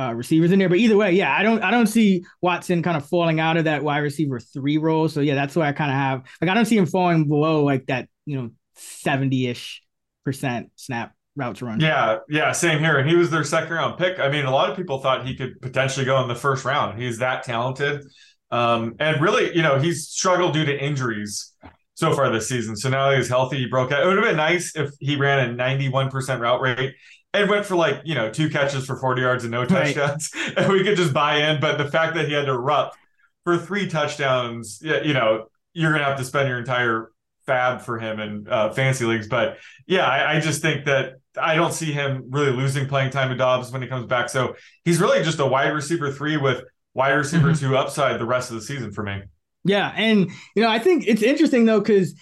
[0.00, 0.68] uh, receivers in there.
[0.68, 3.64] But either way, yeah, I don't I don't see Watson kind of falling out of
[3.64, 5.08] that wide receiver three role.
[5.08, 7.64] So yeah, that's why I kind of have like I don't see him falling below
[7.64, 9.82] like that you know seventy ish
[10.24, 11.80] percent snap routes run.
[11.80, 12.98] Yeah, yeah, same here.
[12.98, 14.18] And he was their second round pick.
[14.18, 17.00] I mean, a lot of people thought he could potentially go in the first round.
[17.00, 18.02] He's that talented.
[18.50, 21.52] Um, and really, you know, he's struggled due to injuries
[21.94, 22.74] so far this season.
[22.74, 24.02] So now he's healthy, he broke out.
[24.02, 26.94] It would have been nice if he ran a 91% route rate
[27.32, 29.94] and went for like, you know, two catches for 40 yards and no Right.
[29.94, 30.30] touchdowns.
[30.56, 31.60] And we could just buy in.
[31.60, 32.94] But the fact that he had to rup
[33.44, 37.10] for three touchdowns, yeah, you know, you're going to have to spend your entire
[37.46, 39.28] fab for him in uh, fancy leagues.
[39.28, 43.28] But yeah, I, I just think that I don't see him really losing playing time
[43.28, 44.28] to Dobbs when he comes back.
[44.28, 46.62] So he's really just a wide receiver three with
[46.94, 49.22] wide receiver two upside the rest of the season for me.
[49.64, 52.14] Yeah, and you know, I think it's interesting though because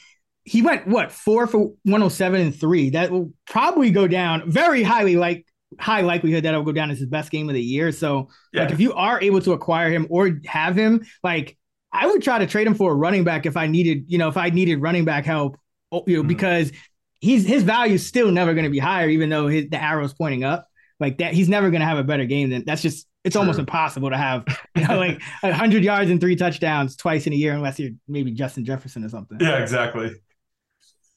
[0.48, 2.90] he went what four for 107 and three.
[2.90, 5.46] That will probably go down very highly, like
[5.78, 7.92] high likelihood that it'll go down as his best game of the year.
[7.92, 8.62] So, Yeah.
[8.62, 11.56] like, if you are able to acquire him or have him, like,
[11.92, 14.28] I would try to trade him for a running back if I needed, you know,
[14.28, 15.58] if I needed running back help,
[15.92, 16.28] oh, you know, Mhm.
[16.28, 16.72] because
[17.20, 20.14] he's his value is still never going to be higher, even though his, the arrow's
[20.14, 20.66] pointing up.
[21.00, 23.06] Like that, he's never going to have a better game than that's just.
[23.24, 24.44] It's almost impossible to have,
[24.74, 28.30] you know, like hundred yards and three touchdowns twice in a year, unless you're maybe
[28.30, 29.36] Justin Jefferson or something.
[29.40, 30.12] Yeah, exactly.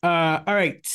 [0.04, 0.88] Uh, all right,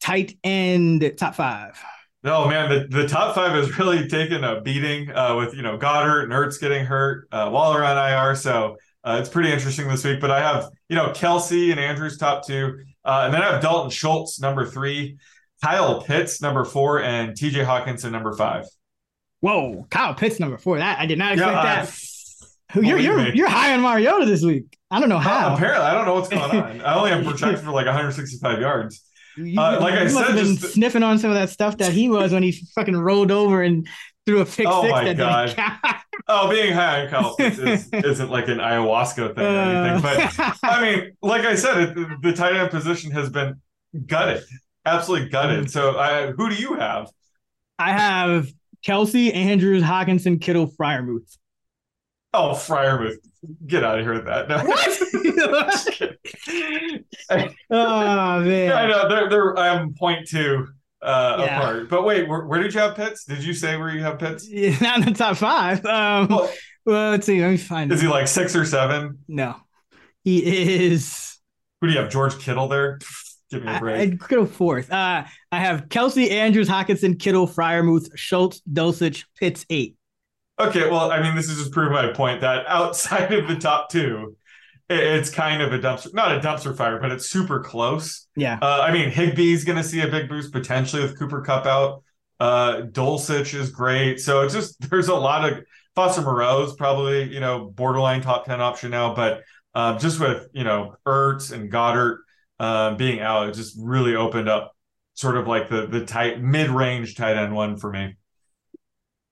[0.00, 1.80] tight end top five.
[2.22, 5.78] Oh man, the, the top five has really taken a beating uh, with you know
[5.78, 8.34] Goedert and Ertz getting hurt, uh, Waller on IR.
[8.34, 10.20] So uh, it's pretty interesting this week.
[10.20, 13.62] But I have you know Kelce and Andrews top two, uh, and then I have
[13.62, 15.16] Dalton Schultz number three,
[15.62, 17.64] Kyle Pitts number four, and T.J.
[17.64, 18.66] Hockenson number five.
[19.40, 20.78] Whoa, Kyle Pitts number four.
[20.78, 21.88] That I did not expect uh, that.
[22.74, 24.76] You're you're you're high on Mariota this week.
[24.90, 25.54] I don't know uh, how.
[25.54, 26.80] apparently, I don't know what's going on.
[26.82, 29.04] I only have projected for like 165 yards.
[29.36, 32.32] You, uh, like I said, just- sniffing on some of that stuff that he was
[32.32, 33.88] when he fucking rolled over and
[34.26, 35.46] threw a pick Oh six my that God.
[35.48, 35.96] didn't.
[36.28, 40.52] Oh, being high on Kyle is, isn't like an ayahuasca thing or anything, but Uh,
[40.62, 43.60] I mean, like I said, it, the tight end position has been
[44.06, 44.42] gutted,
[44.84, 45.32] absolutely Mm-hmm.
[45.32, 45.70] gutted.
[45.70, 47.08] So, I, who do you have?
[47.78, 48.48] I have
[48.86, 51.36] Kelce, Andrews, Hockenson, Kittle, Freiermuth.
[52.32, 53.16] Oh, Freiermuth,
[53.66, 54.48] get out of here with that.
[54.48, 54.58] No.
[57.70, 58.72] oh man.
[58.72, 60.68] I know they're they're I'm point two
[61.02, 61.58] uh, Yeah.
[61.60, 61.88] apart.
[61.88, 63.24] But wait, where, where did you have Pitts?
[63.24, 64.48] Did you say where you have Pitts?
[64.48, 65.84] Yeah, not in the top five.
[65.84, 66.50] Um, Well,
[66.86, 67.40] well, let's see.
[67.40, 67.92] Let me find.
[67.92, 68.06] is it.
[68.06, 69.18] he like six or seven?
[69.28, 69.56] No,
[70.24, 71.38] he is.
[71.80, 72.10] Who do you have?
[72.10, 72.98] George Kittle there?
[73.50, 74.00] Give me a break.
[74.00, 74.92] I'd go fourth.
[74.92, 79.96] Uh, I have Kelce, Andrews, Hockenson, Kittle, Freiermuth, Schultz, Dulcich, Pitts, eight.
[80.60, 83.88] Okay, well, I mean, this is just proving my point that outside of the top
[83.88, 84.36] two,
[84.90, 88.26] it's kind of a dumpster, not a dumpster fire, but it's super close.
[88.36, 88.58] Yeah.
[88.60, 92.02] Uh, I mean, Higbee's going to see a big boost potentially with Cooper Kupp out.
[92.40, 94.20] Uh, Dulcich is great.
[94.20, 95.60] So it's just, there's a lot of,
[95.96, 99.42] Foster Moreau's probably, you know, borderline top 10 option now, but
[99.74, 102.18] uh, just with, you know, Ertz and Goedert
[102.60, 104.76] uh, being out, it just really opened up
[105.14, 108.16] sort of like the, the tight, mid range tight end one for me.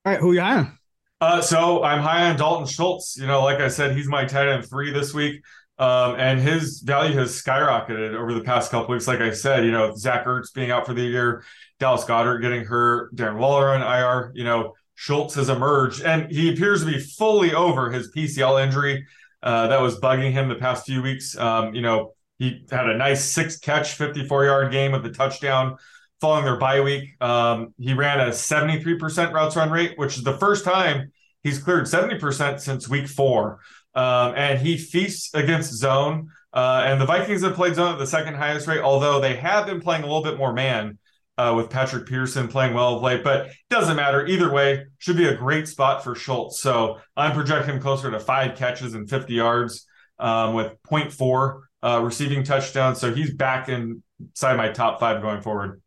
[0.04, 0.77] All right, who you on?
[1.20, 3.16] Uh, so I'm high on Dalton Schultz.
[3.16, 5.42] You know, like I said, he's my tight end three this week.
[5.78, 9.06] Um, and his value has skyrocketed over the past couple weeks.
[9.06, 11.44] Like I said, you know, Zach Ertz being out for the year,
[11.78, 16.52] Dallas Goedert getting hurt, Darren Waller on IR, you know, Schultz has emerged and he
[16.52, 19.06] appears to be fully over his PCL injury
[19.44, 21.36] uh, that was bugging him the past few weeks.
[21.36, 25.76] Um, you know, he had a nice six catch, 54 yard game with the touchdown
[26.20, 27.10] following their bye week.
[27.20, 31.12] Um, he ran a 73% routes run rate, which is the first time
[31.42, 33.60] he's cleared 70% since week four.
[33.94, 36.28] Um, and he feasts against zone.
[36.52, 39.66] Uh, and the Vikings have played zone at the second highest rate, although they have
[39.66, 40.98] been playing a little bit more man
[41.38, 44.26] uh, with Patrick Peterson playing well of late, but doesn't matter.
[44.26, 46.60] Either way, should be a great spot for Schultz.
[46.60, 49.86] So I'm projecting him closer to five catches and 50 yards
[50.18, 52.98] um, with 0.4 uh, receiving touchdowns.
[52.98, 55.80] So he's back inside my top five going forward.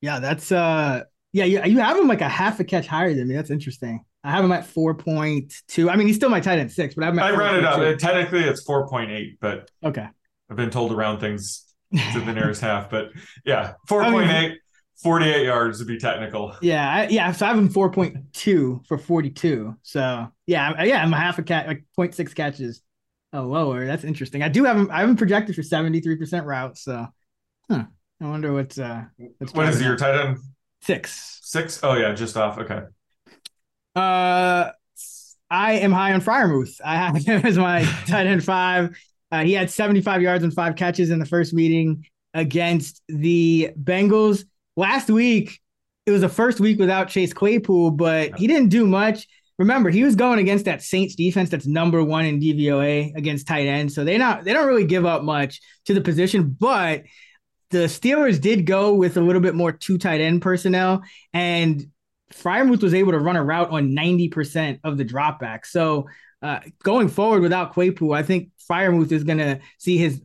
[0.00, 3.28] Yeah, that's uh yeah, you, you have him like a half a catch higher than
[3.28, 3.34] me.
[3.34, 4.02] That's interesting.
[4.24, 5.90] I have him at 4.2.
[5.90, 7.78] I mean, he's still my tight end six, but I him I rounded up.
[7.78, 7.98] 4.2.
[7.98, 10.06] Technically, it's 4.8, but Okay.
[10.50, 12.88] I've been told to round things to the nearest half.
[12.90, 13.10] But
[13.44, 14.54] yeah, 4.8,
[15.02, 16.56] 48 yards to be technical.
[16.60, 17.30] Yeah, I, yeah.
[17.32, 19.76] So I have him 4.2 for 42.
[19.82, 22.82] So yeah, yeah, I'm a half a cat, like 0.6 catches
[23.32, 23.86] lower.
[23.86, 24.42] That's interesting.
[24.42, 26.78] I do have him, I have him projected for 73% route.
[26.78, 27.06] So,
[27.70, 27.84] huh.
[28.20, 29.04] I wonder what's, uh,
[29.38, 30.38] what's What is your tight end?
[30.82, 31.40] six?
[31.42, 31.80] Six?
[31.82, 32.58] Oh, yeah, just off.
[32.58, 32.80] Okay.
[33.94, 34.70] Uh,
[35.50, 36.80] I am high on Freiermuth.
[36.84, 38.96] I have him as my tight end five.
[39.30, 44.44] Uh, he had 75 yards and five catches in the first meeting against the Bengals.
[44.76, 45.60] Last week,
[46.04, 49.26] it was the first week without Chase Claypool, but he didn't do much.
[49.58, 53.66] Remember, he was going against that Saints defense that's number one in DVOA against tight
[53.66, 53.90] end.
[53.90, 57.04] So they not they don't really give up much to the position, but
[57.70, 61.02] the Steelers did go with a little bit more two tight end personnel,
[61.32, 61.86] and
[62.32, 65.64] Freiermuth was able to run a route on 90% of the dropback.
[65.66, 66.08] So
[66.42, 70.20] uh, going forward without Claypool, I think Freiermuth is going to see his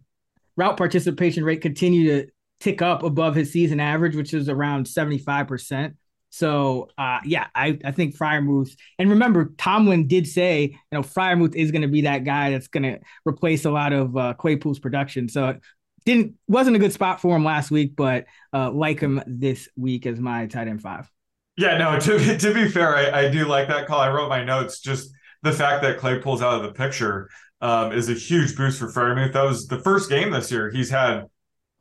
[0.56, 5.96] route participation rate continue to tick up above his season average, which is around 75%.
[6.30, 11.56] So uh, yeah, I, I think Freiermuth, and remember, Tomlin did say, you know, Freiermuth
[11.56, 14.80] is going to be that guy that's going to replace a lot of uh, Claypool's
[14.80, 15.28] production.
[15.28, 15.60] So
[16.06, 20.06] didn't wasn't a good spot for him last week, but uh, like him this week
[20.06, 21.10] as my tight end five.
[21.58, 24.00] Yeah, no, to, be- to be fair, I, I do like that call.
[24.00, 24.80] I wrote my notes.
[24.80, 25.12] Just
[25.44, 27.30] the fact that Clay pulls out of the picture
[27.60, 29.34] um, is a huge boost for Freiermuth.
[29.34, 30.72] That was the first game this year.
[30.72, 31.26] He's had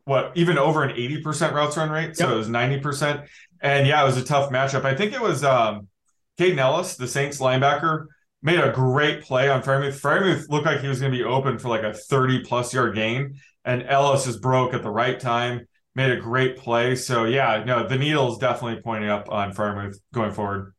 [0.04, 2.16] what even over an 80% routes run rate.
[2.16, 2.34] So Yep.
[2.34, 3.26] it was 90%.
[3.62, 4.84] And yeah, it was a tough matchup.
[4.84, 5.88] I think it was um
[6.38, 8.06] Kaden Elliss, the Saints linebacker,
[8.42, 10.00] made a great play on Freiermuth.
[10.00, 12.94] Freiermuth looked like he was going to be open for like a 30 plus yard
[12.94, 13.34] gain.
[13.64, 16.96] And Elliss just broke at the right time, made a great play.
[16.96, 20.74] So yeah, no, the needle is definitely pointing up on Freiermuth going forward.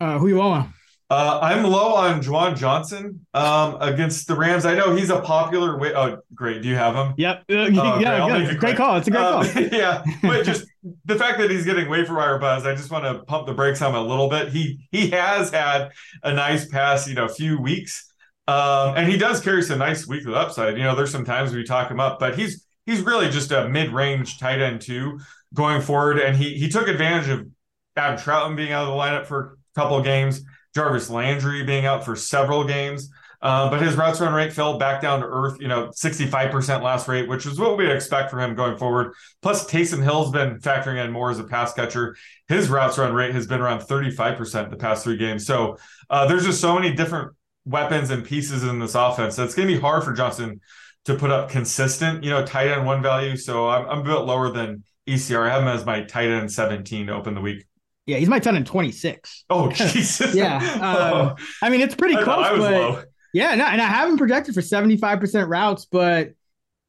[0.00, 0.72] Uh, who you on?
[1.10, 4.64] Uh, I'm low on Juwan Johnson um, against the Rams.
[4.64, 5.72] I know he's a popular.
[5.72, 6.62] Wi- oh, great.
[6.62, 7.12] Do you have him?
[7.18, 7.44] Yep.
[7.50, 8.96] Uh, I'll yeah, it great call.
[8.96, 9.62] It's a great Um, call.
[9.72, 10.66] yeah, but just
[11.04, 13.82] the fact that he's getting waiver wire buzz, I just want to pump the brakes
[13.82, 14.48] on him a little bit.
[14.48, 15.90] He he has had
[16.22, 18.10] a nice past, you know, a few weeks,
[18.48, 20.76] um, and he does carry some nice weekly upside.
[20.78, 23.68] You know, there's some times we talk him up, but he's he's really just a
[23.68, 25.20] mid range tight end too
[25.52, 27.46] going forward, and he he took advantage of
[27.94, 30.42] Adam Trautman being out of the lineup for a couple of games,
[30.74, 33.10] Jarvis Landry being out for several games.
[33.44, 37.06] Uh, but his routes run rate fell back down to earth, you know, 65% last
[37.08, 39.12] rate, which is what we'd expect from him going forward.
[39.42, 42.16] Plus, Taysom Hill's been factoring in more as a pass catcher.
[42.48, 45.44] His routes run rate has been around 35% the past three games.
[45.44, 45.76] So
[46.08, 47.32] uh, there's just so many different
[47.66, 49.36] weapons and pieces in this offense.
[49.36, 50.62] So it's going to be hard for Johnson
[51.04, 53.36] to put up consistent, you know, tight end one value.
[53.36, 55.46] So I'm, I'm a bit lower than ECR.
[55.46, 57.66] I have him as my tight end 17 to open the week.
[58.06, 59.44] Yeah, he's my tight end 26.
[59.50, 60.34] Oh, Jesus.
[60.34, 60.56] Yeah.
[60.58, 63.02] Um, I mean, it's pretty close, but low.
[63.32, 66.32] yeah, no, and I have him projected for 75% routes, but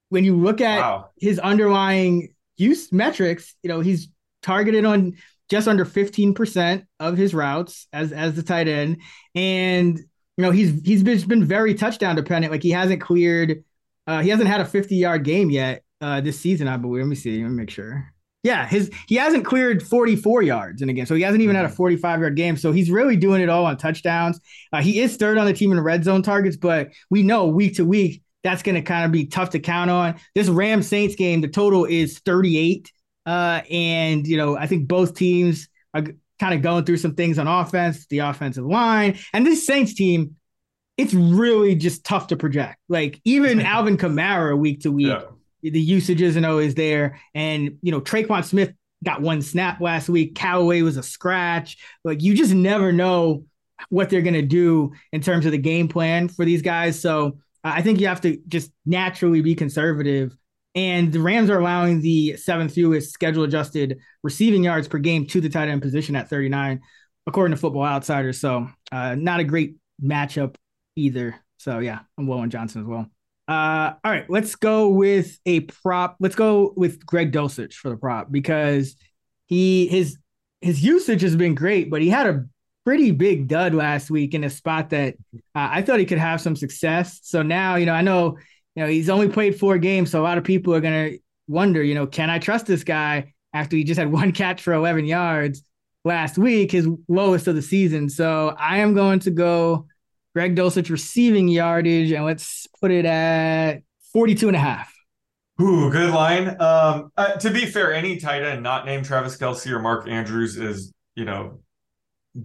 [0.09, 1.09] when you look at Wow.
[1.17, 4.09] his underlying use metrics, you know, he's
[4.41, 5.13] targeted on
[5.49, 8.97] just under 15% of his routes as as the tight end.
[9.35, 12.51] And you know, he's he's been, been very touchdown dependent.
[12.51, 13.63] Like he hasn't cleared
[14.07, 17.03] uh he hasn't had a 50-yard game yet uh this season, I believe.
[17.03, 18.11] Let me see, let me make sure.
[18.45, 21.07] Yeah, his he hasn't cleared 44 yards in a game.
[21.07, 22.57] So he hasn't even had a 45-yard game.
[22.57, 24.39] So he's really doing it all on touchdowns.
[24.71, 27.77] Uh, he is third on the team in red zone targets, but we know week
[27.77, 30.19] to week that's going to kind of be tough to count on.
[30.35, 32.91] This Ram Saints game, the total is 38.
[33.25, 36.03] Uh, and, you know, I think both teams are
[36.39, 39.17] kind of going through some things on offense, the offensive line.
[39.33, 40.35] And this Saints team,
[40.97, 42.77] it's really just tough to project.
[42.87, 45.23] Like even Alvin Kamara week to week, Yeah.
[45.71, 47.19] The usage isn't always there.
[47.33, 50.35] And, you know, Tre'Quan Smith got one snap last week.
[50.35, 51.77] Callaway was a scratch.
[52.03, 53.45] Like you just never know
[53.89, 56.99] what they're going to do in terms of the game plan for these guys.
[56.99, 60.35] So I think you have to just naturally be conservative.
[60.75, 65.39] And the Rams are allowing the seventh fewest schedule adjusted receiving yards per game to
[65.39, 66.81] the tight end position at 39,
[67.27, 68.39] according to Football Outsiders.
[68.39, 70.55] So uh, not a great matchup
[70.95, 71.35] either.
[71.57, 73.09] So yeah, I'm low on Johnson as well.
[73.47, 76.17] Uh, all right, let's go with a prop.
[76.19, 78.95] Let's go with Greg Dulcich for the prop because
[79.45, 80.17] he his
[80.61, 82.45] his usage has been great, but he had a
[82.85, 85.39] pretty big dud last week in a spot that uh,
[85.71, 87.19] I thought he could have some success.
[87.23, 88.37] So now, you know, I know,
[88.75, 91.11] you know, he's only played four games, so a lot of people are gonna
[91.47, 94.73] wonder, you know, can I trust this guy after he just had one catch for
[94.73, 95.63] 11 yards
[96.03, 98.09] last week, his lowest of the season?
[98.09, 99.85] So I am going to go
[100.35, 104.93] Greg Dulcich receiving yardage, and let's put it at 42 and a half.
[105.61, 106.49] Ooh, good line.
[106.61, 110.57] Um, uh, to be fair, any tight end not named Travis Kelce or Mark Andrews
[110.57, 111.61] is, you know,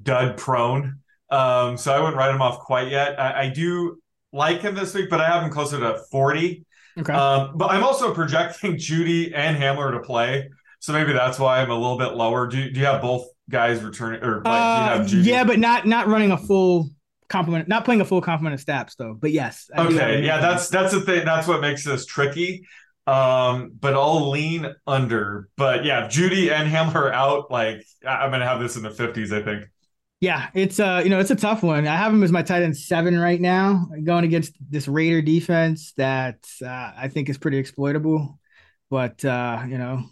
[0.05, 1.01] dud prone.
[1.31, 3.19] Um, so I wouldn't write him off quite yet.
[3.19, 4.01] I, I do
[4.33, 6.65] like him this week, but I have him closer to 40.
[7.01, 7.13] Okay.
[7.13, 10.49] Um, but I'm also projecting Jeudy and Hamler to play.
[10.79, 12.47] So maybe that's why I'm a little bit lower.
[12.47, 15.25] Do, do you have both guys returning or like, Uh, do you have Jeudy?
[15.33, 16.91] yeah, but not not running a full
[17.31, 19.15] complement, not playing a full complement of stats though.
[19.19, 19.71] But yes.
[19.75, 20.25] I Okay, him.
[20.25, 21.25] yeah, that's that's the thing.
[21.25, 22.67] That's what makes this tricky.
[23.07, 25.49] Um, but I'll lean under.
[25.57, 28.83] But yeah, if Jeudy and Hamler are out, like I- I'm gonna have this in
[28.83, 29.65] the 50s, I think.
[30.21, 31.87] Yeah, it's uh, you know, it's a tough one.
[31.89, 35.93] I have him as my tight end seven right now, going against this Raider defense
[35.97, 38.39] that uh, I think is pretty exploitable.
[38.91, 40.03] But uh, you know,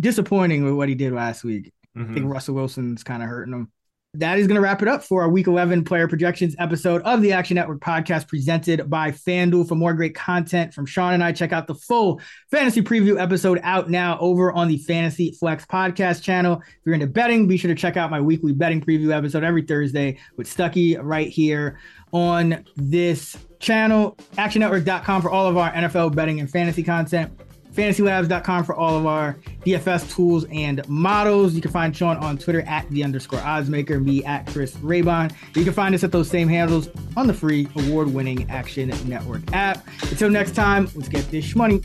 [0.00, 1.72] disappointing with what he did last week.
[1.94, 2.14] I Mhm.
[2.14, 3.70] think Russell Wilson's kind of hurting him.
[4.16, 7.22] That is going to wrap it up for our Week 11 player projections episode of
[7.22, 9.66] the Action Network podcast presented by FanDuel.
[9.66, 13.58] For more great content from Sean and I, check out the full fantasy preview episode
[13.62, 16.60] out now over on the Fantasy Flex podcast channel.
[16.60, 19.62] If you're into betting, be sure to check out my weekly betting preview episode every
[19.62, 21.78] Thursday with Stucky right here
[22.12, 24.18] on this channel.
[24.32, 27.32] ActionNetwork.com for all of our NFL betting and fantasy content
[27.72, 31.54] fantasylabs.com for all of our DFS tools and models.
[31.54, 35.32] You can find Sean on Twitter at the underscore oddsmaker, me at Chris Raybon.
[35.56, 39.42] You can find us at those same handles on the free award winning Action Network
[39.52, 39.86] app.
[40.02, 41.82] Until next time, let's get this money.